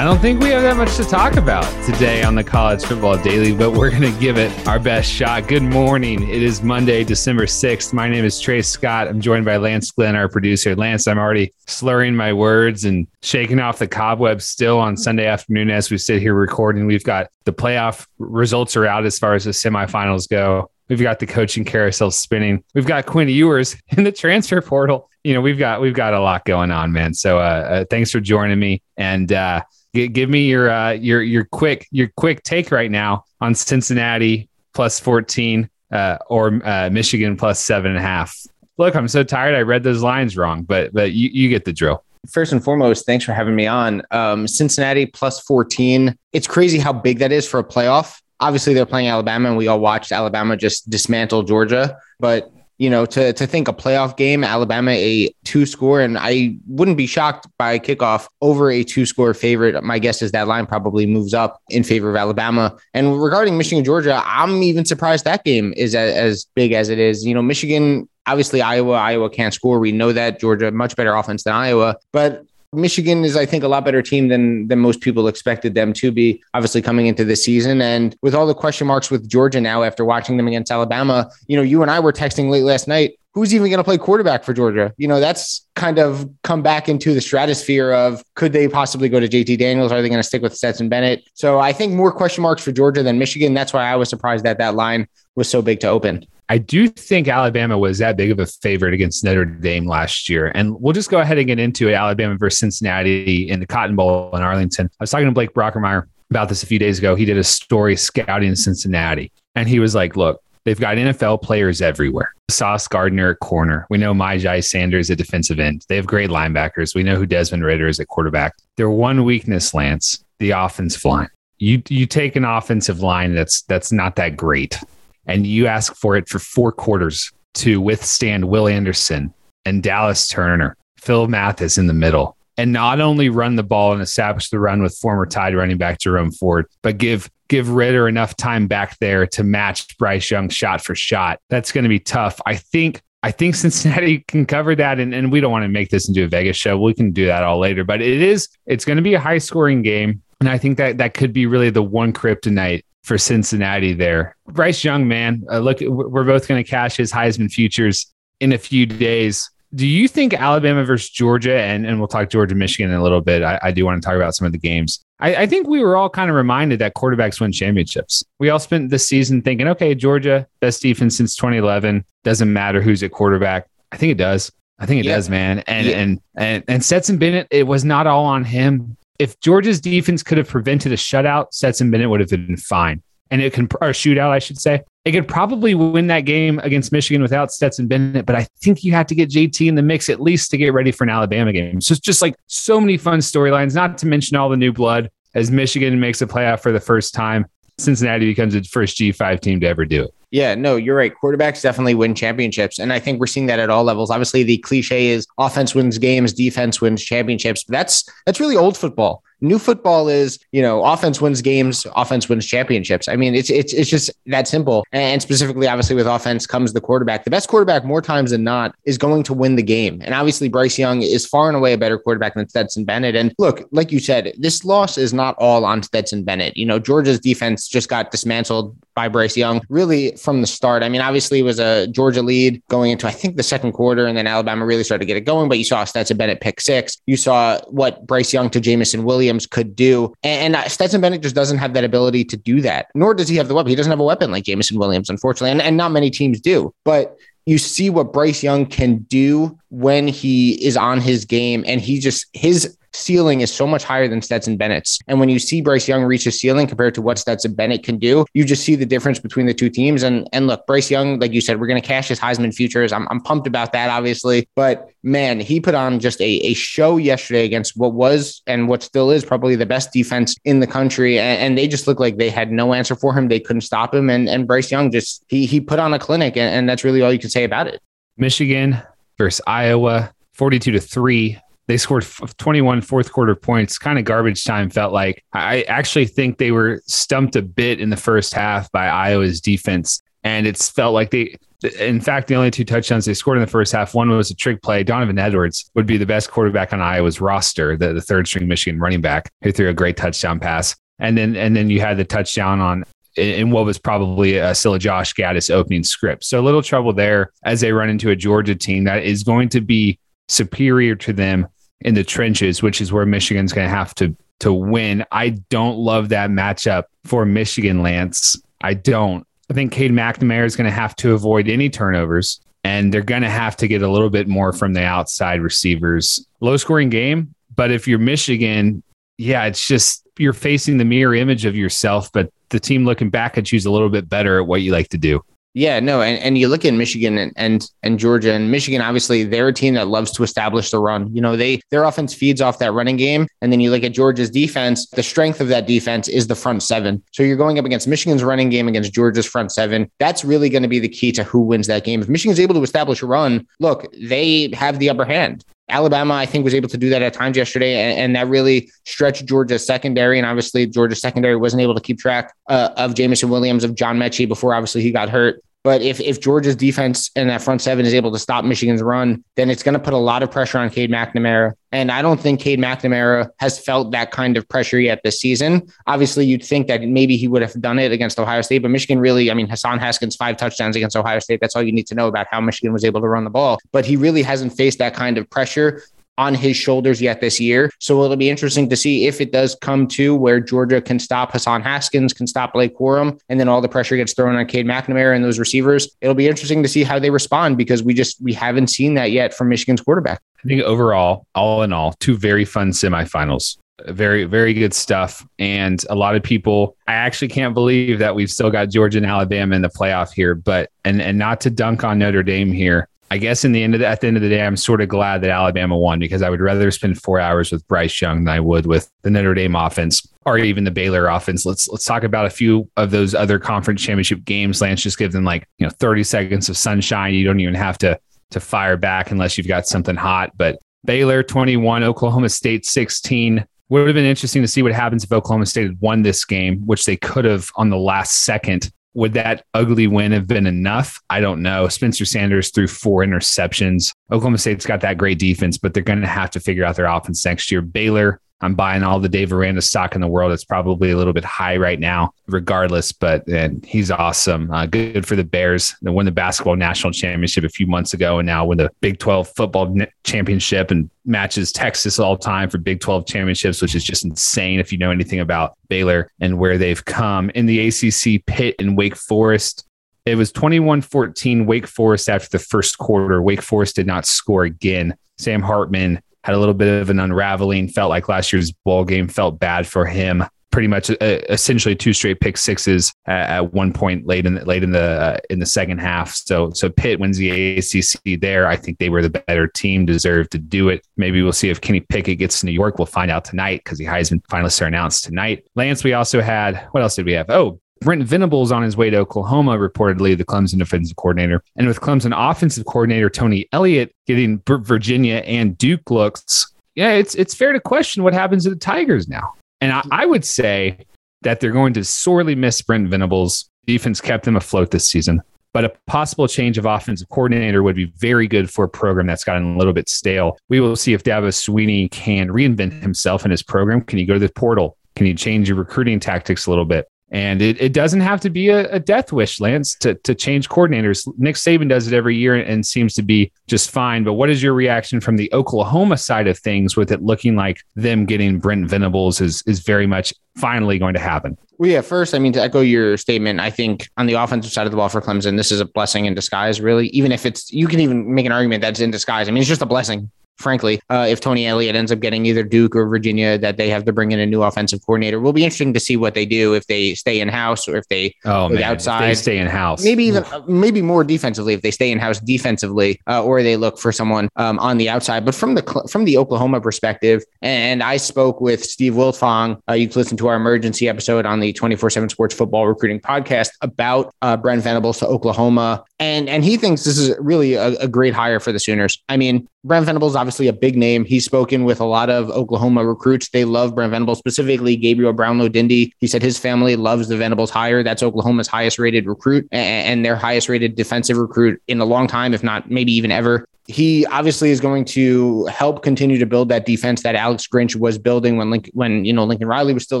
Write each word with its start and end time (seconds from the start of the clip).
I 0.00 0.04
don't 0.04 0.18
think 0.18 0.40
we 0.40 0.48
have 0.48 0.62
that 0.62 0.78
much 0.78 0.96
to 0.96 1.04
talk 1.04 1.36
about 1.36 1.62
today 1.84 2.22
on 2.22 2.34
the 2.34 2.42
College 2.42 2.82
Football 2.82 3.22
Daily, 3.22 3.52
but 3.52 3.72
we're 3.72 3.90
going 3.90 4.10
to 4.10 4.18
give 4.18 4.38
it 4.38 4.50
our 4.66 4.78
best 4.78 5.12
shot. 5.12 5.46
Good 5.46 5.62
morning. 5.62 6.26
It 6.26 6.42
is 6.42 6.62
Monday, 6.62 7.04
December 7.04 7.44
6th. 7.44 7.92
My 7.92 8.08
name 8.08 8.24
is 8.24 8.40
Trey 8.40 8.62
Scott. 8.62 9.08
I'm 9.08 9.20
joined 9.20 9.44
by 9.44 9.58
Lance 9.58 9.92
Glinn, 9.92 10.14
our 10.14 10.26
producer. 10.26 10.74
Lance, 10.74 11.06
I'm 11.06 11.18
already 11.18 11.52
slurring 11.66 12.16
my 12.16 12.32
words 12.32 12.86
and 12.86 13.08
shaking 13.20 13.60
off 13.60 13.78
the 13.78 13.86
cobwebs 13.86 14.46
still 14.46 14.78
on 14.78 14.96
Sunday 14.96 15.26
afternoon 15.26 15.68
as 15.68 15.90
we 15.90 15.98
sit 15.98 16.22
here 16.22 16.32
recording. 16.32 16.86
We've 16.86 17.04
got 17.04 17.28
the 17.44 17.52
playoff 17.52 18.06
results 18.18 18.76
are 18.76 18.86
out 18.86 19.04
as 19.04 19.18
far 19.18 19.34
as 19.34 19.44
the 19.44 19.50
semifinals 19.50 20.26
go. 20.30 20.70
We've 20.88 21.02
got 21.02 21.18
the 21.18 21.26
coaching 21.26 21.66
carousel 21.66 22.10
spinning. 22.10 22.64
We've 22.74 22.86
got 22.86 23.04
Quinn 23.04 23.28
Ewers 23.28 23.76
in 23.90 24.04
the 24.04 24.12
transfer 24.12 24.62
portal. 24.62 25.10
You 25.24 25.34
know, 25.34 25.42
we've 25.42 25.58
got 25.58 25.82
we've 25.82 25.92
got 25.92 26.14
a 26.14 26.20
lot 26.20 26.46
going 26.46 26.70
on, 26.70 26.90
man. 26.90 27.12
So 27.12 27.38
uh, 27.38 27.42
uh 27.42 27.84
thanks 27.90 28.10
for 28.10 28.20
joining 28.20 28.58
me. 28.58 28.82
And 28.96 29.30
uh 29.30 29.60
give 29.92 30.28
me 30.28 30.46
your 30.46 30.70
uh, 30.70 30.92
your 30.92 31.22
your 31.22 31.44
quick 31.44 31.86
your 31.90 32.10
quick 32.16 32.42
take 32.42 32.70
right 32.70 32.90
now 32.90 33.24
on 33.40 33.54
Cincinnati 33.54 34.48
plus 34.72 35.00
14 35.00 35.68
uh, 35.92 36.18
or 36.28 36.60
uh, 36.64 36.90
Michigan 36.90 37.36
plus 37.36 37.60
seven 37.60 37.90
and 37.90 37.98
a 37.98 38.02
half. 38.02 38.36
Look, 38.78 38.94
I'm 38.94 39.08
so 39.08 39.22
tired. 39.22 39.54
I 39.54 39.60
read 39.60 39.82
those 39.82 40.02
lines 40.02 40.36
wrong, 40.36 40.62
but 40.62 40.92
but 40.92 41.12
you, 41.12 41.28
you 41.32 41.48
get 41.48 41.64
the 41.64 41.72
drill. 41.72 42.04
First 42.30 42.52
and 42.52 42.62
foremost, 42.62 43.06
thanks 43.06 43.24
for 43.24 43.32
having 43.32 43.56
me 43.56 43.66
on. 43.66 44.02
Um, 44.10 44.46
Cincinnati 44.46 45.06
plus 45.06 45.40
14. 45.40 46.14
It's 46.32 46.46
crazy 46.46 46.78
how 46.78 46.92
big 46.92 47.18
that 47.18 47.32
is 47.32 47.48
for 47.48 47.60
a 47.60 47.64
playoff. 47.64 48.20
Obviously, 48.40 48.74
they're 48.74 48.86
playing 48.86 49.08
Alabama, 49.08 49.48
and 49.48 49.56
we 49.56 49.68
all 49.68 49.80
watched 49.80 50.12
Alabama 50.12 50.56
just 50.56 50.88
dismantle 50.88 51.42
Georgia. 51.42 51.98
But 52.18 52.52
you 52.80 52.88
know, 52.88 53.04
to 53.04 53.34
to 53.34 53.46
think 53.46 53.68
a 53.68 53.74
playoff 53.74 54.16
game, 54.16 54.42
Alabama 54.42 54.92
a 54.92 55.30
two 55.44 55.66
score, 55.66 56.00
and 56.00 56.16
I 56.18 56.56
wouldn't 56.66 56.96
be 56.96 57.06
shocked 57.06 57.46
by 57.58 57.78
kickoff 57.78 58.26
over 58.40 58.70
a 58.70 58.82
two 58.82 59.04
score 59.04 59.34
favorite. 59.34 59.84
My 59.84 59.98
guess 59.98 60.22
is 60.22 60.32
that 60.32 60.48
line 60.48 60.64
probably 60.64 61.04
moves 61.04 61.34
up 61.34 61.60
in 61.68 61.84
favor 61.84 62.08
of 62.08 62.16
Alabama. 62.16 62.74
And 62.94 63.22
regarding 63.22 63.58
Michigan 63.58 63.84
Georgia, 63.84 64.22
I'm 64.24 64.62
even 64.62 64.86
surprised 64.86 65.26
that 65.26 65.44
game 65.44 65.74
is 65.76 65.94
as, 65.94 66.14
as 66.14 66.46
big 66.54 66.72
as 66.72 66.88
it 66.88 66.98
is. 66.98 67.22
You 67.22 67.34
know, 67.34 67.42
Michigan 67.42 68.08
obviously 68.26 68.62
Iowa, 68.62 68.92
Iowa 68.94 69.28
can't 69.28 69.52
score. 69.52 69.78
We 69.78 69.92
know 69.92 70.12
that 70.14 70.40
Georgia 70.40 70.70
much 70.70 70.96
better 70.96 71.14
offense 71.14 71.44
than 71.44 71.52
Iowa, 71.52 71.96
but 72.14 72.46
Michigan 72.72 73.24
is, 73.24 73.36
I 73.36 73.46
think, 73.46 73.64
a 73.64 73.68
lot 73.68 73.84
better 73.84 74.02
team 74.02 74.28
than 74.28 74.68
than 74.68 74.78
most 74.78 75.00
people 75.00 75.26
expected 75.26 75.74
them 75.74 75.92
to 75.94 76.12
be. 76.12 76.42
Obviously, 76.54 76.80
coming 76.80 77.06
into 77.06 77.24
this 77.24 77.44
season, 77.44 77.82
and 77.82 78.16
with 78.22 78.34
all 78.34 78.46
the 78.46 78.54
question 78.54 78.86
marks 78.86 79.10
with 79.10 79.28
Georgia 79.28 79.60
now 79.60 79.82
after 79.82 80.04
watching 80.04 80.36
them 80.36 80.46
against 80.46 80.70
Alabama, 80.70 81.28
you 81.46 81.56
know, 81.56 81.62
you 81.62 81.82
and 81.82 81.90
I 81.90 81.98
were 81.98 82.12
texting 82.12 82.48
late 82.48 82.62
last 82.62 82.86
night. 82.86 83.14
Who's 83.32 83.54
even 83.54 83.68
going 83.68 83.78
to 83.78 83.84
play 83.84 83.96
quarterback 83.96 84.42
for 84.42 84.52
Georgia? 84.52 84.92
You 84.96 85.06
know, 85.06 85.20
that's 85.20 85.64
kind 85.76 85.98
of 85.98 86.28
come 86.42 86.62
back 86.62 86.88
into 86.88 87.14
the 87.14 87.20
stratosphere 87.20 87.92
of 87.92 88.24
could 88.34 88.52
they 88.52 88.66
possibly 88.66 89.08
go 89.08 89.20
to 89.20 89.28
JT 89.28 89.56
Daniels? 89.56 89.92
Are 89.92 90.02
they 90.02 90.08
going 90.08 90.18
to 90.18 90.24
stick 90.24 90.42
with 90.42 90.56
Stetson 90.56 90.88
Bennett? 90.88 91.22
So 91.34 91.60
I 91.60 91.72
think 91.72 91.92
more 91.92 92.10
question 92.10 92.42
marks 92.42 92.62
for 92.62 92.72
Georgia 92.72 93.04
than 93.04 93.20
Michigan. 93.20 93.54
That's 93.54 93.72
why 93.72 93.84
I 93.84 93.94
was 93.94 94.08
surprised 94.08 94.44
that 94.44 94.58
that 94.58 94.74
line 94.74 95.06
was 95.36 95.48
so 95.48 95.62
big 95.62 95.78
to 95.80 95.86
open. 95.86 96.26
I 96.50 96.58
do 96.58 96.88
think 96.88 97.28
Alabama 97.28 97.78
was 97.78 97.98
that 97.98 98.16
big 98.16 98.32
of 98.32 98.40
a 98.40 98.46
favorite 98.46 98.92
against 98.92 99.22
Notre 99.22 99.44
Dame 99.44 99.86
last 99.86 100.28
year. 100.28 100.50
And 100.52 100.74
we'll 100.80 100.92
just 100.92 101.08
go 101.08 101.20
ahead 101.20 101.38
and 101.38 101.46
get 101.46 101.60
into 101.60 101.88
it 101.88 101.92
Alabama 101.92 102.36
versus 102.36 102.58
Cincinnati 102.58 103.48
in 103.48 103.60
the 103.60 103.66
Cotton 103.68 103.94
Bowl 103.94 104.34
in 104.34 104.42
Arlington. 104.42 104.86
I 104.86 105.02
was 105.04 105.12
talking 105.12 105.26
to 105.26 105.32
Blake 105.32 105.54
Brockermeyer 105.54 106.08
about 106.28 106.48
this 106.48 106.64
a 106.64 106.66
few 106.66 106.80
days 106.80 106.98
ago. 106.98 107.14
He 107.14 107.24
did 107.24 107.38
a 107.38 107.44
story 107.44 107.94
scouting 107.94 108.56
Cincinnati. 108.56 109.30
And 109.54 109.68
he 109.68 109.78
was 109.78 109.94
like, 109.94 110.16
look, 110.16 110.42
they've 110.64 110.78
got 110.78 110.96
NFL 110.96 111.40
players 111.40 111.80
everywhere. 111.80 112.34
Sauce 112.48 112.88
Gardner 112.88 113.30
at 113.30 113.38
corner. 113.38 113.86
We 113.88 113.98
know 113.98 114.12
Myjai 114.12 114.64
Sanders 114.64 115.08
at 115.08 115.18
defensive 115.18 115.60
end. 115.60 115.84
They 115.88 115.94
have 115.94 116.06
great 116.08 116.30
linebackers. 116.30 116.96
We 116.96 117.04
know 117.04 117.14
who 117.14 117.26
Desmond 117.26 117.62
Ridder 117.62 117.86
is 117.86 118.00
at 118.00 118.08
quarterback. 118.08 118.54
Their 118.76 118.90
one 118.90 119.22
weakness, 119.22 119.72
Lance, 119.72 120.24
the 120.40 120.50
offensive 120.50 121.04
line. 121.04 121.28
You 121.58 121.80
you 121.88 122.06
take 122.06 122.34
an 122.34 122.44
offensive 122.44 123.00
line 123.00 123.34
that's 123.34 123.62
that's 123.62 123.92
not 123.92 124.16
that 124.16 124.36
great 124.36 124.80
and 125.26 125.46
you 125.46 125.66
ask 125.66 125.94
for 125.94 126.16
it 126.16 126.28
for 126.28 126.38
four 126.38 126.72
quarters 126.72 127.32
to 127.54 127.80
withstand 127.80 128.48
Will 128.48 128.68
Anderson 128.68 129.32
and 129.64 129.82
Dallas 129.82 130.28
Turner, 130.28 130.76
Phil 130.98 131.28
Mathis 131.28 131.78
in 131.78 131.86
the 131.86 131.94
middle, 131.94 132.36
and 132.56 132.72
not 132.72 133.00
only 133.00 133.28
run 133.28 133.56
the 133.56 133.62
ball 133.62 133.92
and 133.92 134.02
establish 134.02 134.50
the 134.50 134.58
run 134.58 134.82
with 134.82 134.96
former 134.96 135.26
Tide 135.26 135.54
running 135.54 135.78
back 135.78 135.98
Jerome 135.98 136.30
Ford, 136.30 136.66
but 136.82 136.98
give 136.98 137.30
give 137.48 137.70
Ridder 137.70 138.08
enough 138.08 138.36
time 138.36 138.66
back 138.66 138.98
there 138.98 139.26
to 139.26 139.42
match 139.42 139.96
Bryce 139.98 140.30
Young 140.30 140.48
shot 140.48 140.80
for 140.80 140.94
shot. 140.94 141.40
That's 141.48 141.72
going 141.72 141.84
to 141.84 141.88
be 141.88 141.98
tough. 141.98 142.40
I 142.46 142.56
think 142.56 143.02
I 143.22 143.30
think 143.30 143.54
Cincinnati 143.56 144.20
can 144.20 144.46
cover 144.46 144.74
that, 144.74 144.98
and, 144.98 145.14
and 145.14 145.32
we 145.32 145.40
don't 145.40 145.52
want 145.52 145.64
to 145.64 145.68
make 145.68 145.90
this 145.90 146.08
into 146.08 146.24
a 146.24 146.28
Vegas 146.28 146.56
show. 146.56 146.78
We 146.78 146.94
can 146.94 147.12
do 147.12 147.26
that 147.26 147.42
all 147.42 147.58
later, 147.58 147.84
but 147.84 148.00
it 148.00 148.22
is 148.22 148.48
it's 148.66 148.84
going 148.84 148.96
to 148.96 149.02
be 149.02 149.14
a 149.14 149.20
high 149.20 149.38
scoring 149.38 149.82
game, 149.82 150.22
and 150.40 150.48
I 150.48 150.58
think 150.58 150.78
that 150.78 150.98
that 150.98 151.14
could 151.14 151.32
be 151.32 151.46
really 151.46 151.70
the 151.70 151.82
one 151.82 152.12
kryptonite 152.12 152.82
for 153.02 153.18
Cincinnati 153.18 153.92
there. 153.92 154.36
Bryce 154.46 154.84
Young, 154.84 155.08
man, 155.08 155.44
uh, 155.50 155.58
look, 155.58 155.80
we're 155.80 156.24
both 156.24 156.46
going 156.46 156.62
to 156.62 156.68
cash 156.68 156.96
his 156.96 157.12
Heisman 157.12 157.50
futures 157.50 158.12
in 158.40 158.52
a 158.52 158.58
few 158.58 158.86
days. 158.86 159.50
Do 159.74 159.86
you 159.86 160.08
think 160.08 160.34
Alabama 160.34 160.84
versus 160.84 161.10
Georgia, 161.10 161.54
and, 161.54 161.86
and 161.86 161.98
we'll 161.98 162.08
talk 162.08 162.28
Georgia, 162.28 162.56
Michigan 162.56 162.90
in 162.90 162.98
a 162.98 163.02
little 163.02 163.20
bit. 163.20 163.42
I, 163.42 163.58
I 163.62 163.70
do 163.70 163.84
want 163.84 164.02
to 164.02 164.04
talk 164.04 164.16
about 164.16 164.34
some 164.34 164.46
of 164.46 164.52
the 164.52 164.58
games. 164.58 165.04
I, 165.20 165.36
I, 165.36 165.46
think 165.46 165.68
we 165.68 165.80
were 165.80 165.96
all 165.96 166.10
kind 166.10 166.28
of 166.28 166.34
reminded 166.34 166.80
that 166.80 166.94
quarterbacks 166.94 167.40
win 167.40 167.52
championships. 167.52 168.24
We 168.40 168.50
all 168.50 168.58
spent 168.58 168.90
the 168.90 168.98
season 168.98 169.42
thinking, 169.42 169.68
okay, 169.68 169.94
Georgia, 169.94 170.48
best 170.60 170.82
defense 170.82 171.16
since 171.16 171.36
2011. 171.36 172.04
Doesn't 172.24 172.52
matter 172.52 172.82
who's 172.82 173.02
at 173.04 173.12
quarterback. 173.12 173.68
I 173.92 173.96
think 173.96 174.10
it 174.10 174.18
does. 174.18 174.50
I 174.80 174.86
think 174.86 175.00
it 175.00 175.06
yeah. 175.06 175.16
does, 175.16 175.30
man. 175.30 175.60
And, 175.60 175.86
yeah. 175.86 175.98
and 175.98 176.20
and 176.36 176.64
and 176.66 176.84
Stetson 176.84 177.18
Bennett, 177.18 177.46
it 177.50 177.66
was 177.66 177.84
not 177.84 178.06
all 178.06 178.24
on 178.24 178.44
him 178.44 178.96
if 179.20 179.38
Georgia's 179.40 179.80
defense 179.80 180.22
could 180.22 180.38
have 180.38 180.48
prevented 180.48 180.92
a 180.92 180.96
shutout, 180.96 181.52
Stetson 181.52 181.90
Bennett 181.90 182.08
would 182.08 182.20
have 182.20 182.30
been 182.30 182.56
fine. 182.56 183.02
And 183.30 183.42
it 183.42 183.52
can, 183.52 183.66
or 183.80 183.90
shootout, 183.90 184.30
I 184.30 184.38
should 184.38 184.58
say. 184.58 184.82
It 185.04 185.12
could 185.12 185.28
probably 185.28 185.74
win 185.74 186.06
that 186.08 186.22
game 186.22 186.58
against 186.60 186.90
Michigan 186.90 187.22
without 187.22 187.52
Stetson 187.52 187.86
Bennett, 187.86 188.26
but 188.26 188.34
I 188.34 188.48
think 188.62 188.82
you 188.82 188.92
have 188.92 189.06
to 189.06 189.14
get 189.14 189.30
JT 189.30 189.68
in 189.68 189.74
the 189.74 189.82
mix 189.82 190.08
at 190.08 190.20
least 190.20 190.50
to 190.50 190.56
get 190.56 190.72
ready 190.72 190.90
for 190.90 191.04
an 191.04 191.10
Alabama 191.10 191.52
game. 191.52 191.80
So 191.80 191.92
it's 191.92 192.00
just 192.00 192.22
like 192.22 192.34
so 192.46 192.80
many 192.80 192.96
fun 192.96 193.20
storylines, 193.20 193.74
not 193.74 193.98
to 193.98 194.06
mention 194.06 194.36
all 194.36 194.48
the 194.48 194.56
new 194.56 194.72
blood 194.72 195.10
as 195.34 195.50
Michigan 195.50 196.00
makes 196.00 196.22
a 196.22 196.26
playoff 196.26 196.60
for 196.60 196.72
the 196.72 196.80
first 196.80 197.14
time. 197.14 197.46
Cincinnati 197.78 198.26
becomes 198.26 198.54
the 198.54 198.62
first 198.62 198.98
G5 198.98 199.40
team 199.40 199.60
to 199.60 199.66
ever 199.66 199.84
do 199.84 200.04
it. 200.04 200.14
Yeah, 200.30 200.54
no, 200.54 200.76
you're 200.76 200.96
right. 200.96 201.12
Quarterbacks 201.20 201.62
definitely 201.62 201.94
win 201.94 202.14
championships. 202.14 202.78
And 202.78 202.92
I 202.92 203.00
think 203.00 203.18
we're 203.18 203.26
seeing 203.26 203.46
that 203.46 203.58
at 203.58 203.68
all 203.68 203.82
levels. 203.82 204.10
Obviously, 204.10 204.44
the 204.44 204.58
cliche 204.58 205.08
is 205.08 205.26
offense 205.38 205.74
wins 205.74 205.98
games, 205.98 206.32
defense 206.32 206.80
wins 206.80 207.02
championships. 207.02 207.64
But 207.64 207.72
that's 207.72 208.08
that's 208.26 208.38
really 208.38 208.56
old 208.56 208.76
football. 208.76 209.24
New 209.42 209.58
football 209.58 210.08
is, 210.08 210.38
you 210.52 210.60
know, 210.60 210.84
offense 210.84 211.20
wins 211.20 211.40
games, 211.40 211.86
offense 211.96 212.28
wins 212.28 212.44
championships. 212.44 213.08
I 213.08 213.16
mean, 213.16 213.34
it's 213.34 213.50
it's 213.50 213.72
it's 213.72 213.88
just 213.88 214.10
that 214.26 214.46
simple. 214.46 214.84
And 214.92 215.20
specifically, 215.22 215.66
obviously, 215.66 215.96
with 215.96 216.06
offense 216.06 216.46
comes 216.46 216.74
the 216.74 216.80
quarterback. 216.80 217.24
The 217.24 217.30
best 217.30 217.48
quarterback, 217.48 217.84
more 217.84 218.02
times 218.02 218.32
than 218.32 218.44
not, 218.44 218.74
is 218.84 218.98
going 218.98 219.22
to 219.24 219.34
win 219.34 219.56
the 219.56 219.62
game. 219.62 220.00
And 220.04 220.14
obviously, 220.14 220.48
Bryce 220.48 220.78
Young 220.78 221.02
is 221.02 221.26
far 221.26 221.48
and 221.48 221.56
away 221.56 221.72
a 221.72 221.78
better 221.78 221.98
quarterback 221.98 222.34
than 222.34 222.48
Stetson 222.48 222.84
Bennett. 222.84 223.16
And 223.16 223.34
look, 223.38 223.66
like 223.72 223.90
you 223.90 223.98
said, 223.98 224.32
this 224.38 224.64
loss 224.64 224.98
is 224.98 225.14
not 225.14 225.36
all 225.38 225.64
on 225.64 225.82
Stetson 225.82 226.22
Bennett. 226.22 226.56
You 226.56 226.66
know, 226.66 226.78
Georgia's 226.78 227.18
defense 227.18 227.66
just 227.66 227.88
got 227.88 228.10
dismantled 228.10 228.76
by 229.00 229.08
Bryce 229.08 229.34
Young 229.34 229.62
really 229.70 230.14
from 230.16 230.42
the 230.42 230.46
start. 230.46 230.82
I 230.82 230.90
mean, 230.90 231.00
obviously, 231.00 231.38
it 231.38 231.42
was 231.42 231.58
a 231.58 231.86
Georgia 231.86 232.20
lead 232.20 232.62
going 232.68 232.90
into, 232.90 233.06
I 233.06 233.12
think, 233.12 233.38
the 233.38 233.42
second 233.42 233.72
quarter, 233.72 234.06
and 234.06 234.14
then 234.14 234.26
Alabama 234.26 234.66
really 234.66 234.84
started 234.84 235.00
to 235.00 235.06
get 235.06 235.16
it 235.16 235.22
going. 235.22 235.48
But 235.48 235.56
you 235.56 235.64
saw 235.64 235.84
Stetson 235.84 236.18
Bennett 236.18 236.42
pick 236.42 236.60
six. 236.60 236.98
You 237.06 237.16
saw 237.16 237.58
what 237.68 238.06
Bryce 238.06 238.30
Young 238.34 238.50
to 238.50 238.60
Jameson 238.60 239.04
Williams 239.04 239.46
could 239.46 239.74
do. 239.74 240.12
And, 240.22 240.54
uh, 240.54 240.68
Stetson 240.68 241.00
Bennett 241.00 241.22
just 241.22 241.34
doesn't 241.34 241.56
have 241.56 241.72
that 241.72 241.84
ability 241.84 242.24
to 242.26 242.36
do 242.36 242.60
that, 242.60 242.88
nor 242.94 243.14
does 243.14 243.28
he 243.28 243.36
have 243.36 243.48
the 243.48 243.54
weapon. 243.54 243.70
He 243.70 243.76
doesn't 243.76 243.90
have 243.90 244.00
a 244.00 244.04
weapon 244.04 244.30
like 244.30 244.44
Jameson 244.44 244.78
Williams, 244.78 245.08
unfortunately, 245.08 245.52
and, 245.52 245.62
and 245.62 245.78
not 245.78 245.92
many 245.92 246.10
teams 246.10 246.38
do. 246.38 246.74
But 246.84 247.16
you 247.46 247.56
see 247.56 247.88
what 247.88 248.12
Bryce 248.12 248.42
Young 248.42 248.66
can 248.66 248.98
do 248.98 249.58
when 249.70 250.08
he 250.08 250.62
is 250.62 250.76
on 250.76 251.00
his 251.00 251.24
game 251.24 251.64
and 251.66 251.80
he 251.80 251.98
just 252.00 252.26
his 252.34 252.76
ceiling 252.92 253.40
is 253.40 253.52
so 253.52 253.66
much 253.66 253.84
higher 253.84 254.08
than 254.08 254.22
Stetson 254.22 254.56
Bennett's. 254.56 254.98
And 255.06 255.20
when 255.20 255.28
you 255.28 255.38
see 255.38 255.60
Bryce 255.60 255.88
Young 255.88 256.04
reach 256.04 256.24
his 256.24 256.38
ceiling 256.38 256.66
compared 256.66 256.94
to 256.94 257.02
what 257.02 257.18
Stetson 257.18 257.54
Bennett 257.54 257.82
can 257.82 257.98
do, 257.98 258.24
you 258.34 258.44
just 258.44 258.64
see 258.64 258.74
the 258.74 258.86
difference 258.86 259.18
between 259.18 259.46
the 259.46 259.54
two 259.54 259.70
teams. 259.70 260.02
And 260.02 260.28
and 260.32 260.46
look, 260.46 260.66
Bryce 260.66 260.90
Young, 260.90 261.18
like 261.18 261.32
you 261.32 261.40
said, 261.40 261.60
we're 261.60 261.66
going 261.66 261.80
to 261.80 261.86
cash 261.86 262.08
his 262.08 262.20
Heisman 262.20 262.54
futures. 262.54 262.92
I'm, 262.92 263.06
I'm 263.10 263.20
pumped 263.20 263.46
about 263.46 263.72
that, 263.72 263.90
obviously. 263.90 264.48
But 264.54 264.90
man, 265.02 265.40
he 265.40 265.60
put 265.60 265.74
on 265.74 266.00
just 266.00 266.20
a, 266.20 266.24
a 266.24 266.54
show 266.54 266.96
yesterday 266.96 267.44
against 267.44 267.76
what 267.76 267.94
was 267.94 268.42
and 268.46 268.68
what 268.68 268.82
still 268.82 269.10
is 269.10 269.24
probably 269.24 269.56
the 269.56 269.66
best 269.66 269.92
defense 269.92 270.36
in 270.44 270.60
the 270.60 270.66
country. 270.66 271.18
And, 271.18 271.40
and 271.40 271.58
they 271.58 271.68
just 271.68 271.86
looked 271.86 272.00
like 272.00 272.16
they 272.16 272.30
had 272.30 272.50
no 272.50 272.74
answer 272.74 272.94
for 272.94 273.14
him. 273.14 273.28
They 273.28 273.40
couldn't 273.40 273.62
stop 273.62 273.94
him. 273.94 274.10
And, 274.10 274.28
and 274.28 274.46
Bryce 274.46 274.70
Young 274.70 274.90
just, 274.90 275.24
he, 275.28 275.46
he 275.46 275.60
put 275.60 275.78
on 275.78 275.94
a 275.94 275.98
clinic. 275.98 276.36
And, 276.36 276.54
and 276.54 276.68
that's 276.68 276.84
really 276.84 277.02
all 277.02 277.12
you 277.12 277.18
can 277.18 277.30
say 277.30 277.44
about 277.44 277.66
it. 277.66 277.80
Michigan 278.16 278.80
versus 279.16 279.40
Iowa 279.46 280.12
42 280.34 280.72
to 280.72 280.80
3. 280.80 281.38
They 281.70 281.76
scored 281.76 282.04
21 282.38 282.80
fourth 282.80 283.12
quarter 283.12 283.36
points, 283.36 283.78
kind 283.78 283.96
of 283.96 284.04
garbage 284.04 284.42
time 284.42 284.70
felt 284.70 284.92
like. 284.92 285.22
I 285.32 285.62
actually 285.68 286.06
think 286.06 286.38
they 286.38 286.50
were 286.50 286.82
stumped 286.88 287.36
a 287.36 287.42
bit 287.42 287.80
in 287.80 287.90
the 287.90 287.96
first 287.96 288.34
half 288.34 288.72
by 288.72 288.88
Iowa's 288.88 289.40
defense. 289.40 290.02
And 290.24 290.48
it's 290.48 290.68
felt 290.68 290.94
like 290.94 291.12
they, 291.12 291.36
in 291.78 292.00
fact, 292.00 292.26
the 292.26 292.34
only 292.34 292.50
two 292.50 292.64
touchdowns 292.64 293.04
they 293.04 293.14
scored 293.14 293.38
in 293.38 293.40
the 293.42 293.46
first 293.46 293.70
half, 293.70 293.94
one 293.94 294.10
was 294.10 294.32
a 294.32 294.34
trick 294.34 294.62
play. 294.62 294.82
Donovan 294.82 295.16
Edwards 295.16 295.70
would 295.76 295.86
be 295.86 295.96
the 295.96 296.06
best 296.06 296.32
quarterback 296.32 296.72
on 296.72 296.80
Iowa's 296.80 297.20
roster, 297.20 297.76
the, 297.76 297.92
the 297.92 298.00
third 298.00 298.26
string 298.26 298.48
Michigan 298.48 298.80
running 298.80 299.00
back, 299.00 299.30
who 299.44 299.52
threw 299.52 299.68
a 299.68 299.72
great 299.72 299.96
touchdown 299.96 300.40
pass. 300.40 300.74
And 300.98 301.16
then, 301.16 301.36
and 301.36 301.54
then 301.54 301.70
you 301.70 301.80
had 301.80 301.98
the 301.98 302.04
touchdown 302.04 302.58
on 302.58 302.82
in 303.14 303.52
what 303.52 303.64
was 303.64 303.78
probably 303.78 304.38
a 304.38 304.56
still 304.56 304.74
a 304.74 304.78
Josh 304.80 305.14
Gattis 305.14 305.54
opening 305.54 305.84
script. 305.84 306.24
So 306.24 306.40
a 306.40 306.42
little 306.42 306.62
trouble 306.62 306.92
there 306.92 307.30
as 307.44 307.60
they 307.60 307.70
run 307.70 307.90
into 307.90 308.10
a 308.10 308.16
Georgia 308.16 308.56
team 308.56 308.82
that 308.84 309.04
is 309.04 309.22
going 309.22 309.50
to 309.50 309.60
be 309.60 310.00
superior 310.26 310.96
to 310.96 311.12
them 311.12 311.46
in 311.82 311.94
the 311.94 312.04
trenches, 312.04 312.62
which 312.62 312.80
is 312.80 312.92
where 312.92 313.06
Michigan's 313.06 313.52
going 313.52 313.68
to 313.68 313.74
have 313.74 313.94
to 313.96 314.16
to 314.40 314.52
win. 314.52 315.04
I 315.12 315.30
don't 315.50 315.76
love 315.78 316.08
that 316.10 316.30
matchup 316.30 316.84
for 317.04 317.24
Michigan, 317.24 317.82
Lance. 317.82 318.40
I 318.62 318.74
don't. 318.74 319.26
I 319.50 319.54
think 319.54 319.72
Cade 319.72 319.90
McNamara 319.90 320.44
is 320.44 320.56
going 320.56 320.68
to 320.68 320.74
have 320.74 320.96
to 320.96 321.12
avoid 321.12 321.48
any 321.48 321.68
turnovers, 321.68 322.40
and 322.64 322.92
they're 322.92 323.02
going 323.02 323.22
to 323.22 323.30
have 323.30 323.56
to 323.58 323.68
get 323.68 323.82
a 323.82 323.90
little 323.90 324.10
bit 324.10 324.28
more 324.28 324.52
from 324.52 324.72
the 324.72 324.82
outside 324.84 325.40
receivers. 325.40 326.26
Low 326.40 326.56
scoring 326.56 326.88
game, 326.88 327.34
but 327.54 327.70
if 327.70 327.88
you're 327.88 327.98
Michigan, 327.98 328.82
yeah, 329.18 329.44
it's 329.44 329.66
just 329.66 330.06
you're 330.18 330.32
facing 330.32 330.76
the 330.76 330.84
mirror 330.84 331.14
image 331.14 331.44
of 331.44 331.56
yourself, 331.56 332.12
but 332.12 332.30
the 332.50 332.60
team 332.60 332.84
looking 332.84 333.10
back 333.10 333.38
at 333.38 333.50
you 333.50 333.56
is 333.56 333.66
a 333.66 333.70
little 333.70 333.88
bit 333.88 334.08
better 334.08 334.40
at 334.40 334.46
what 334.46 334.62
you 334.62 334.72
like 334.72 334.88
to 334.88 334.98
do. 334.98 335.20
Yeah, 335.52 335.80
no, 335.80 336.00
and, 336.00 336.16
and 336.22 336.38
you 336.38 336.46
look 336.46 336.64
at 336.64 336.74
Michigan 336.74 337.18
and, 337.18 337.32
and 337.34 337.68
and 337.82 337.98
Georgia 337.98 338.32
and 338.32 338.52
Michigan, 338.52 338.80
obviously 338.80 339.24
they're 339.24 339.48
a 339.48 339.52
team 339.52 339.74
that 339.74 339.88
loves 339.88 340.12
to 340.12 340.22
establish 340.22 340.70
the 340.70 340.78
run. 340.78 341.12
You 341.12 341.20
know, 341.20 341.36
they 341.36 341.60
their 341.70 341.82
offense 341.82 342.14
feeds 342.14 342.40
off 342.40 342.60
that 342.60 342.72
running 342.72 342.96
game. 342.96 343.26
And 343.42 343.52
then 343.52 343.58
you 343.58 343.72
look 343.72 343.82
at 343.82 343.92
Georgia's 343.92 344.30
defense, 344.30 344.88
the 344.90 345.02
strength 345.02 345.40
of 345.40 345.48
that 345.48 345.66
defense 345.66 346.06
is 346.06 346.28
the 346.28 346.36
front 346.36 346.62
seven. 346.62 347.02
So 347.10 347.24
you're 347.24 347.36
going 347.36 347.58
up 347.58 347.64
against 347.64 347.88
Michigan's 347.88 348.22
running 348.22 348.48
game 348.48 348.68
against 348.68 348.92
Georgia's 348.92 349.26
front 349.26 349.50
seven. 349.50 349.90
That's 349.98 350.24
really 350.24 350.50
going 350.50 350.62
to 350.62 350.68
be 350.68 350.78
the 350.78 350.88
key 350.88 351.10
to 351.12 351.24
who 351.24 351.40
wins 351.40 351.66
that 351.66 351.82
game. 351.82 352.00
If 352.00 352.08
Michigan's 352.08 352.38
able 352.38 352.54
to 352.54 352.62
establish 352.62 353.02
a 353.02 353.06
run, 353.06 353.44
look, 353.58 353.92
they 354.00 354.50
have 354.52 354.78
the 354.78 354.88
upper 354.88 355.04
hand. 355.04 355.44
Alabama, 355.70 356.14
I 356.14 356.26
think, 356.26 356.44
was 356.44 356.54
able 356.54 356.68
to 356.68 356.78
do 356.78 356.88
that 356.90 357.02
at 357.02 357.14
times 357.14 357.36
yesterday, 357.36 357.74
and, 357.74 357.98
and 357.98 358.16
that 358.16 358.28
really 358.28 358.70
stretched 358.84 359.26
Georgia's 359.26 359.64
secondary. 359.64 360.18
And 360.18 360.26
obviously, 360.26 360.66
Georgia's 360.66 361.00
secondary 361.00 361.36
wasn't 361.36 361.62
able 361.62 361.74
to 361.74 361.80
keep 361.80 361.98
track 361.98 362.34
uh, 362.48 362.70
of 362.76 362.94
Jameson 362.94 363.28
Williams, 363.28 363.64
of 363.64 363.74
John 363.74 363.98
Metchie 363.98 364.28
before 364.28 364.54
obviously 364.54 364.82
he 364.82 364.90
got 364.90 365.08
hurt. 365.08 365.42
But 365.62 365.82
if, 365.82 366.00
if 366.00 366.20
Georgia's 366.20 366.56
defense 366.56 367.10
and 367.16 367.28
that 367.28 367.42
front 367.42 367.60
seven 367.60 367.84
is 367.84 367.92
able 367.92 368.10
to 368.12 368.18
stop 368.18 368.44
Michigan's 368.44 368.82
run, 368.82 369.22
then 369.36 369.50
it's 369.50 369.62
going 369.62 369.74
to 369.74 369.78
put 369.78 369.92
a 369.92 369.98
lot 369.98 370.22
of 370.22 370.30
pressure 370.30 370.58
on 370.58 370.70
Cade 370.70 370.90
McNamara. 370.90 371.52
And 371.70 371.92
I 371.92 372.00
don't 372.00 372.18
think 372.18 372.40
Cade 372.40 372.58
McNamara 372.58 373.28
has 373.38 373.58
felt 373.58 373.90
that 373.92 374.10
kind 374.10 374.38
of 374.38 374.48
pressure 374.48 374.80
yet 374.80 375.00
this 375.04 375.20
season. 375.20 375.68
Obviously, 375.86 376.24
you'd 376.24 376.44
think 376.44 376.66
that 376.68 376.82
maybe 376.82 377.16
he 377.16 377.28
would 377.28 377.42
have 377.42 377.52
done 377.60 377.78
it 377.78 377.92
against 377.92 378.18
Ohio 378.18 378.40
State, 378.40 378.58
but 378.62 378.70
Michigan 378.70 378.98
really, 378.98 379.30
I 379.30 379.34
mean, 379.34 379.48
Hassan 379.48 379.78
Haskins, 379.78 380.16
five 380.16 380.38
touchdowns 380.38 380.76
against 380.76 380.96
Ohio 380.96 381.18
State. 381.18 381.40
That's 381.40 381.54
all 381.54 381.62
you 381.62 381.72
need 381.72 381.86
to 381.88 381.94
know 381.94 382.08
about 382.08 382.26
how 382.30 382.40
Michigan 382.40 382.72
was 382.72 382.84
able 382.84 383.02
to 383.02 383.08
run 383.08 383.24
the 383.24 383.30
ball. 383.30 383.58
But 383.70 383.84
he 383.84 383.96
really 383.96 384.22
hasn't 384.22 384.54
faced 384.54 384.78
that 384.78 384.94
kind 384.94 385.18
of 385.18 385.28
pressure 385.28 385.82
on 386.20 386.34
his 386.34 386.54
shoulders 386.54 387.00
yet 387.00 387.22
this 387.22 387.40
year. 387.40 387.70
So 387.78 388.04
it'll 388.04 388.14
be 388.14 388.28
interesting 388.28 388.68
to 388.68 388.76
see 388.76 389.06
if 389.06 389.22
it 389.22 389.32
does 389.32 389.56
come 389.62 389.88
to 389.88 390.14
where 390.14 390.38
Georgia 390.38 390.82
can 390.82 390.98
stop 390.98 391.32
Hassan 391.32 391.62
Haskins, 391.62 392.12
can 392.12 392.26
stop 392.26 392.52
Blake 392.52 392.76
Corum, 392.76 393.18
and 393.30 393.40
then 393.40 393.48
all 393.48 393.62
the 393.62 393.70
pressure 393.70 393.96
gets 393.96 394.12
thrown 394.12 394.36
on 394.36 394.46
Cade 394.46 394.66
McNamara 394.66 395.16
and 395.16 395.24
those 395.24 395.38
receivers. 395.38 395.88
It'll 396.02 396.14
be 396.14 396.28
interesting 396.28 396.62
to 396.62 396.68
see 396.68 396.84
how 396.84 396.98
they 396.98 397.08
respond 397.08 397.56
because 397.56 397.82
we 397.82 397.94
just 397.94 398.20
we 398.20 398.34
haven't 398.34 398.66
seen 398.66 398.94
that 398.94 399.12
yet 399.12 399.32
from 399.32 399.48
Michigan's 399.48 399.80
quarterback. 399.80 400.20
I 400.44 400.48
think 400.48 400.62
overall, 400.62 401.26
all 401.34 401.62
in 401.62 401.72
all, 401.72 401.94
two 401.94 402.18
very 402.18 402.44
fun 402.44 402.70
semifinals 402.70 403.56
very 403.88 404.24
very 404.24 404.52
good 404.52 404.74
stuff 404.74 405.26
and 405.38 405.86
a 405.88 405.94
lot 405.94 406.14
of 406.14 406.22
people 406.22 406.76
i 406.86 406.92
actually 406.92 407.28
can't 407.28 407.54
believe 407.54 407.98
that 407.98 408.14
we've 408.14 408.30
still 408.30 408.50
got 408.50 408.68
georgia 408.68 408.98
and 408.98 409.06
alabama 409.06 409.56
in 409.56 409.62
the 409.62 409.70
playoff 409.70 410.12
here 410.12 410.34
but 410.34 410.68
and 410.84 411.00
and 411.00 411.16
not 411.16 411.40
to 411.40 411.48
dunk 411.48 411.82
on 411.82 411.98
notre 411.98 412.22
dame 412.22 412.52
here 412.52 412.89
I 413.12 413.18
guess 413.18 413.44
in 413.44 413.50
the 413.50 413.62
end 413.62 413.74
of 413.74 413.80
the, 413.80 413.86
at 413.88 414.00
the 414.00 414.06
end 414.06 414.16
of 414.16 414.22
the 414.22 414.28
day, 414.28 414.40
I'm 414.40 414.56
sort 414.56 414.80
of 414.80 414.88
glad 414.88 415.20
that 415.22 415.30
Alabama 415.30 415.76
won 415.76 415.98
because 415.98 416.22
I 416.22 416.30
would 416.30 416.40
rather 416.40 416.70
spend 416.70 417.02
four 417.02 417.18
hours 417.18 417.50
with 417.50 417.66
Bryce 417.66 418.00
Young 418.00 418.24
than 418.24 418.32
I 418.32 418.38
would 418.38 418.66
with 418.66 418.88
the 419.02 419.10
Notre 419.10 419.34
Dame 419.34 419.56
offense 419.56 420.06
or 420.26 420.38
even 420.38 420.62
the 420.62 420.70
Baylor 420.70 421.08
offense. 421.08 421.44
Let's 421.44 421.68
let's 421.68 421.84
talk 421.84 422.04
about 422.04 422.26
a 422.26 422.30
few 422.30 422.70
of 422.76 422.92
those 422.92 423.14
other 423.14 423.40
conference 423.40 423.82
championship 423.82 424.24
games. 424.24 424.60
Lance 424.60 424.82
just 424.82 424.96
give 424.96 425.10
them 425.10 425.24
like 425.24 425.44
you 425.58 425.66
know 425.66 425.70
30 425.80 426.04
seconds 426.04 426.48
of 426.48 426.56
sunshine. 426.56 427.14
You 427.14 427.24
don't 427.24 427.40
even 427.40 427.54
have 427.54 427.78
to 427.78 427.98
to 428.30 428.38
fire 428.38 428.76
back 428.76 429.10
unless 429.10 429.36
you've 429.36 429.48
got 429.48 429.66
something 429.66 429.96
hot. 429.96 430.30
But 430.36 430.58
Baylor 430.84 431.24
21, 431.24 431.82
Oklahoma 431.82 432.28
State 432.28 432.64
16. 432.64 433.44
Would 433.70 433.86
have 433.86 433.94
been 433.94 434.04
interesting 434.04 434.42
to 434.42 434.48
see 434.48 434.62
what 434.62 434.72
happens 434.72 435.04
if 435.04 435.12
Oklahoma 435.12 435.46
State 435.46 435.68
had 435.68 435.80
won 435.80 436.02
this 436.02 436.24
game, 436.24 436.66
which 436.66 436.86
they 436.86 436.96
could 436.96 437.24
have 437.24 437.50
on 437.54 437.70
the 437.70 437.78
last 437.78 438.24
second 438.24 438.72
would 438.94 439.12
that 439.14 439.44
ugly 439.54 439.86
win 439.86 440.12
have 440.12 440.26
been 440.26 440.46
enough? 440.46 441.00
I 441.08 441.20
don't 441.20 441.42
know. 441.42 441.68
Spencer 441.68 442.04
Sanders 442.04 442.50
threw 442.50 442.66
four 442.66 443.04
interceptions. 443.04 443.92
Oklahoma 444.10 444.38
State's 444.38 444.66
got 444.66 444.80
that 444.80 444.98
great 444.98 445.18
defense, 445.18 445.58
but 445.58 445.74
they're 445.74 445.82
going 445.82 446.00
to 446.00 446.06
have 446.06 446.30
to 446.30 446.40
figure 446.40 446.64
out 446.64 446.76
their 446.76 446.86
offense 446.86 447.24
next 447.24 447.50
year. 447.50 447.62
Baylor 447.62 448.20
I'm 448.40 448.54
buying 448.54 448.82
all 448.82 449.00
the 449.00 449.08
Dave 449.08 449.32
Aranda 449.32 449.60
stock 449.60 449.94
in 449.94 450.00
the 450.00 450.08
world. 450.08 450.32
It's 450.32 450.44
probably 450.44 450.90
a 450.90 450.96
little 450.96 451.12
bit 451.12 451.24
high 451.24 451.56
right 451.56 451.78
now, 451.78 452.12
regardless, 452.26 452.90
but 452.92 453.26
and 453.28 453.64
he's 453.64 453.90
awesome. 453.90 454.50
Uh, 454.50 454.66
good 454.66 455.06
for 455.06 455.14
the 455.14 455.24
Bears. 455.24 455.74
They 455.82 455.90
won 455.90 456.06
the 456.06 456.10
basketball 456.10 456.56
national 456.56 456.92
championship 456.92 457.44
a 457.44 457.50
few 457.50 457.66
months 457.66 457.92
ago, 457.92 458.18
and 458.18 458.26
now 458.26 458.46
win 458.46 458.58
the 458.58 458.70
Big 458.80 458.98
12 458.98 459.28
football 459.36 459.76
championship 460.04 460.70
and 460.70 460.88
matches 461.04 461.52
Texas 461.52 461.98
all 461.98 462.16
time 462.16 462.48
for 462.48 462.58
Big 462.58 462.80
12 462.80 463.06
championships, 463.06 463.60
which 463.60 463.74
is 463.74 463.84
just 463.84 464.04
insane 464.04 464.58
if 464.58 464.72
you 464.72 464.78
know 464.78 464.90
anything 464.90 465.20
about 465.20 465.56
Baylor 465.68 466.10
and 466.20 466.38
where 466.38 466.56
they've 466.56 466.84
come. 466.84 467.30
In 467.30 467.46
the 467.46 467.68
ACC, 467.68 468.24
Pitt 468.26 468.56
and 468.58 468.76
Wake 468.76 468.96
Forest. 468.96 469.66
It 470.06 470.14
was 470.14 470.32
21 470.32 470.80
14 470.80 471.44
Wake 471.44 471.66
Forest 471.66 472.08
after 472.08 472.30
the 472.30 472.38
first 472.38 472.78
quarter. 472.78 473.20
Wake 473.20 473.42
Forest 473.42 473.76
did 473.76 473.86
not 473.86 474.06
score 474.06 474.44
again. 474.44 474.96
Sam 475.18 475.42
Hartman 475.42 476.00
had 476.24 476.34
a 476.34 476.38
little 476.38 476.54
bit 476.54 476.82
of 476.82 476.90
an 476.90 477.00
unraveling. 477.00 477.68
Felt 477.68 477.90
like 477.90 478.08
last 478.08 478.32
year's 478.32 478.52
bowl 478.64 478.84
game 478.84 479.08
felt 479.08 479.38
bad 479.38 479.66
for 479.66 479.86
him. 479.86 480.24
Pretty 480.50 480.66
much, 480.66 480.90
uh, 480.90 480.94
essentially 481.28 481.76
two 481.76 481.92
straight 481.92 482.18
pick 482.18 482.36
sixes 482.36 482.92
at, 483.06 483.30
at, 483.30 483.54
one 483.54 483.72
point 483.72 484.04
late 484.04 484.26
in 484.26 484.34
the, 484.34 484.44
late 484.44 484.64
in 484.64 484.72
the 484.72 484.80
uh, 484.80 485.16
in 485.30 485.38
the 485.38 485.46
second 485.46 485.78
half. 485.78 486.12
So 486.12 486.50
so 486.50 486.68
Pitt 486.68 486.98
wins 486.98 487.18
the 487.18 487.58
ACC 487.58 488.20
there. 488.20 488.48
I 488.48 488.56
think 488.56 488.78
they 488.78 488.88
were 488.88 489.00
the 489.00 489.10
better 489.10 489.46
team, 489.46 489.86
deserved 489.86 490.32
to 490.32 490.38
do 490.38 490.68
it. 490.68 490.84
Maybe 490.96 491.22
we'll 491.22 491.32
see 491.32 491.50
if 491.50 491.60
Kenny 491.60 491.80
Pickett 491.80 492.18
gets 492.18 492.40
to 492.40 492.46
New 492.46 492.52
York. 492.52 492.78
We'll 492.78 492.86
find 492.86 493.12
out 493.12 493.24
tonight 493.24 493.62
because 493.64 493.78
the 493.78 493.84
Heisman 493.84 494.22
finalists 494.24 494.60
are 494.60 494.66
announced 494.66 495.04
tonight. 495.04 495.46
Lance, 495.54 495.84
we 495.84 495.92
also 495.92 496.20
had 496.20 496.66
what 496.72 496.82
else 496.82 496.96
did 496.96 497.06
we 497.06 497.12
have? 497.12 497.30
Oh, 497.30 497.60
Brent 497.80 498.02
Venables 498.04 498.52
on 498.52 498.62
his 498.62 498.76
way 498.76 498.90
to 498.90 498.98
Oklahoma, 498.98 499.56
reportedly 499.56 500.16
the 500.16 500.24
Clemson 500.24 500.58
defensive 500.58 500.96
coordinator. 500.96 501.42
And 501.56 501.66
with 501.66 501.80
Clemson 501.80 502.12
offensive 502.14 502.66
coordinator 502.66 503.08
Tony 503.08 503.48
Elliott 503.52 503.94
getting 504.06 504.42
Virginia 504.46 505.16
and 505.26 505.56
Duke 505.56 505.90
looks, 505.90 506.52
yeah, 506.74 506.90
it's 506.90 507.14
it's 507.14 507.34
fair 507.34 507.52
to 507.52 507.60
question 507.60 508.02
what 508.02 508.12
happens 508.12 508.44
to 508.44 508.50
the 508.50 508.56
Tigers 508.56 509.08
now. 509.08 509.32
And 509.60 509.72
I, 509.72 509.82
I 509.90 510.06
would 510.06 510.24
say 510.24 510.78
that 511.22 511.40
they're 511.40 511.52
going 511.52 511.74
to 511.74 511.84
sorely 511.84 512.34
miss 512.34 512.60
Brent 512.62 512.88
Venables. 512.88 513.48
Defense 513.66 514.00
kept 514.00 514.24
them 514.24 514.36
afloat 514.36 514.70
this 514.70 514.88
season. 514.88 515.22
But 515.52 515.64
a 515.64 515.72
possible 515.86 516.28
change 516.28 516.58
of 516.58 516.64
offensive 516.64 517.08
coordinator 517.08 517.62
would 517.62 517.74
be 517.74 517.92
very 517.98 518.28
good 518.28 518.50
for 518.50 518.64
a 518.64 518.68
program 518.68 519.08
that's 519.08 519.24
gotten 519.24 519.54
a 519.54 519.58
little 519.58 519.72
bit 519.72 519.88
stale. 519.88 520.38
We 520.48 520.60
will 520.60 520.76
see 520.76 520.92
if 520.92 521.02
Dabo 521.02 521.28
Swinney 521.28 521.90
can 521.90 522.28
reinvent 522.28 522.80
himself 522.80 523.24
in 523.24 523.32
his 523.32 523.42
program. 523.42 523.80
Can 523.80 523.98
he 523.98 524.04
go 524.04 524.14
to 524.14 524.20
the 524.20 524.28
portal? 524.28 524.76
Can 524.94 525.06
you 525.06 525.14
change 525.14 525.48
your 525.48 525.58
recruiting 525.58 525.98
tactics 525.98 526.46
a 526.46 526.50
little 526.50 526.64
bit? 526.64 526.86
And 527.10 527.42
it, 527.42 527.60
it 527.60 527.72
doesn't 527.72 528.00
have 528.00 528.20
to 528.20 528.30
be 528.30 528.50
a, 528.50 528.70
a, 528.70 528.78
death 528.78 529.12
wish, 529.12 529.40
Lance, 529.40 529.74
to, 529.76 529.94
to 529.94 530.14
change 530.14 530.48
coordinators. 530.48 531.08
Nick 531.18 531.34
Saban 531.34 531.68
does 531.68 531.88
it 531.88 531.94
every 531.94 532.16
year 532.16 532.36
and 532.36 532.64
seems 532.64 532.94
to 532.94 533.02
be 533.02 533.32
just 533.48 533.70
fine. 533.70 534.04
But 534.04 534.12
what 534.12 534.30
is 534.30 534.42
your 534.42 534.52
reaction 534.52 535.00
from 535.00 535.16
the 535.16 535.32
Oklahoma 535.32 535.96
side 535.96 536.28
of 536.28 536.38
things 536.38 536.76
with 536.76 536.92
it 536.92 537.02
looking 537.02 537.34
like 537.34 537.60
them 537.74 538.06
getting 538.06 538.38
Brent 538.38 538.68
Venables 538.68 539.20
is, 539.20 539.42
is 539.46 539.60
very 539.60 539.88
much 539.88 540.14
finally 540.36 540.78
going 540.78 540.94
to 540.94 541.00
happen? 541.00 541.36
Well, 541.58 541.68
yeah, 541.68 541.80
first, 541.80 542.14
I 542.14 542.18
mean, 542.20 542.32
to 542.34 542.40
echo 542.40 542.60
your 542.60 542.96
statement, 542.96 543.40
I 543.40 543.50
think 543.50 543.88
on 543.96 544.06
the 544.06 544.14
offensive 544.14 544.52
side 544.52 544.66
of 544.66 544.70
the 544.70 544.76
ball 544.76 544.88
for 544.88 545.00
Clemson, 545.00 545.36
this 545.36 545.50
is 545.50 545.60
a 545.60 545.64
blessing 545.64 546.06
in 546.06 546.14
disguise, 546.14 546.60
really. 546.60 546.86
Even 546.88 547.12
if 547.12 547.26
it's, 547.26 547.52
you 547.52 547.66
can 547.66 547.80
even 547.80 548.14
make 548.14 548.24
an 548.24 548.32
argument 548.32 548.62
that's 548.62 548.80
in 548.80 548.90
disguise. 548.90 549.28
I 549.28 549.32
mean, 549.32 549.40
it's 549.40 549.48
just 549.48 549.62
a 549.62 549.66
blessing 549.66 550.10
frankly, 550.40 550.80
uh, 550.90 551.06
if 551.08 551.20
Tony 551.20 551.46
Elliott 551.46 551.76
ends 551.76 551.92
up 551.92 552.00
getting 552.00 552.26
either 552.26 552.42
Duke 552.42 552.74
or 552.74 552.86
Virginia, 552.88 553.38
that 553.38 553.56
they 553.56 553.68
have 553.68 553.84
to 553.84 553.92
bring 553.92 554.12
in 554.12 554.18
a 554.18 554.26
new 554.26 554.42
offensive 554.42 554.84
coordinator. 554.84 555.20
Will 555.20 555.32
be 555.32 555.44
interesting 555.44 555.74
to 555.74 555.80
see 555.80 555.96
what 555.96 556.14
they 556.14 556.26
do 556.26 556.54
if 556.54 556.66
they 556.66 556.94
stay 556.94 557.20
in 557.20 557.28
house 557.28 557.68
or 557.68 557.76
if 557.76 557.86
they 557.88 558.14
oh 558.24 558.48
man, 558.48 558.62
outside. 558.62 559.08
they 559.08 559.14
stay 559.14 559.38
in 559.38 559.46
house, 559.46 559.84
maybe 559.84 560.04
even 560.04 560.24
uh, 560.24 560.42
maybe 560.48 560.82
more 560.82 561.04
defensively 561.04 561.54
if 561.54 561.62
they 561.62 561.70
stay 561.70 561.90
in 561.90 561.98
house 561.98 562.20
defensively, 562.20 563.00
uh, 563.06 563.22
or 563.22 563.42
they 563.42 563.56
look 563.56 563.78
for 563.78 563.92
someone 563.92 564.28
um, 564.36 564.58
on 564.58 564.78
the 564.78 564.88
outside. 564.88 565.24
But 565.24 565.34
from 565.34 565.54
the 565.54 565.88
from 565.90 566.04
the 566.04 566.16
Oklahoma 566.16 566.60
perspective, 566.60 567.22
and 567.42 567.82
I 567.82 567.96
spoke 567.96 568.40
with 568.40 568.64
Steve 568.64 568.94
Wiltfong. 568.94 569.60
Uh, 569.68 569.74
you 569.74 569.88
can 569.88 570.00
listen 570.00 570.16
to 570.18 570.28
our 570.28 570.36
emergency 570.36 570.88
episode 570.88 571.26
on 571.26 571.40
the 571.40 571.52
twenty 571.52 571.76
four 571.76 571.90
seven 571.90 572.08
Sports 572.08 572.34
Football 572.34 572.66
Recruiting 572.66 573.00
podcast 573.00 573.50
about 573.60 574.14
uh, 574.22 574.36
Brent 574.36 574.62
Venables 574.62 574.98
to 574.98 575.06
Oklahoma 575.06 575.84
and 576.00 576.28
and 576.28 576.42
he 576.42 576.56
thinks 576.56 576.84
this 576.84 576.98
is 576.98 577.14
really 577.20 577.54
a, 577.54 577.68
a 577.78 577.86
great 577.86 578.14
hire 578.14 578.40
for 578.40 578.50
the 578.50 578.58
Sooners. 578.58 579.00
I 579.08 579.16
mean, 579.16 579.46
Brent 579.62 579.84
Venables 579.84 580.16
obviously 580.16 580.48
a 580.48 580.52
big 580.52 580.76
name. 580.76 581.04
He's 581.04 581.24
spoken 581.24 581.64
with 581.64 581.78
a 581.78 581.84
lot 581.84 582.08
of 582.08 582.30
Oklahoma 582.30 582.84
recruits. 582.84 583.28
They 583.28 583.44
love 583.44 583.74
Brent 583.74 583.90
Venables, 583.90 584.18
specifically 584.18 584.76
Gabriel 584.76 585.12
Brownlow 585.12 585.50
Dindy. 585.50 585.92
He 585.98 586.06
said 586.06 586.22
his 586.22 586.38
family 586.38 586.74
loves 586.74 587.08
the 587.08 587.18
Venables 587.18 587.50
hire. 587.50 587.82
That's 587.82 588.02
Oklahoma's 588.02 588.48
highest 588.48 588.78
rated 588.78 589.06
recruit 589.06 589.46
and 589.52 590.04
their 590.04 590.16
highest 590.16 590.48
rated 590.48 590.74
defensive 590.74 591.18
recruit 591.18 591.62
in 591.68 591.80
a 591.80 591.84
long 591.84 592.06
time, 592.06 592.32
if 592.32 592.42
not 592.42 592.70
maybe 592.70 592.92
even 592.92 593.12
ever 593.12 593.46
he 593.70 594.04
obviously 594.06 594.50
is 594.50 594.60
going 594.60 594.84
to 594.84 595.46
help 595.46 595.82
continue 595.82 596.18
to 596.18 596.26
build 596.26 596.48
that 596.48 596.66
defense 596.66 597.02
that 597.02 597.14
Alex 597.14 597.46
Grinch 597.46 597.76
was 597.76 597.98
building 597.98 598.36
when 598.36 598.50
Lincoln, 598.50 598.72
when 598.74 599.04
you 599.04 599.12
know 599.12 599.24
Lincoln 599.24 599.46
Riley 599.46 599.72
was 599.72 599.84
still 599.84 600.00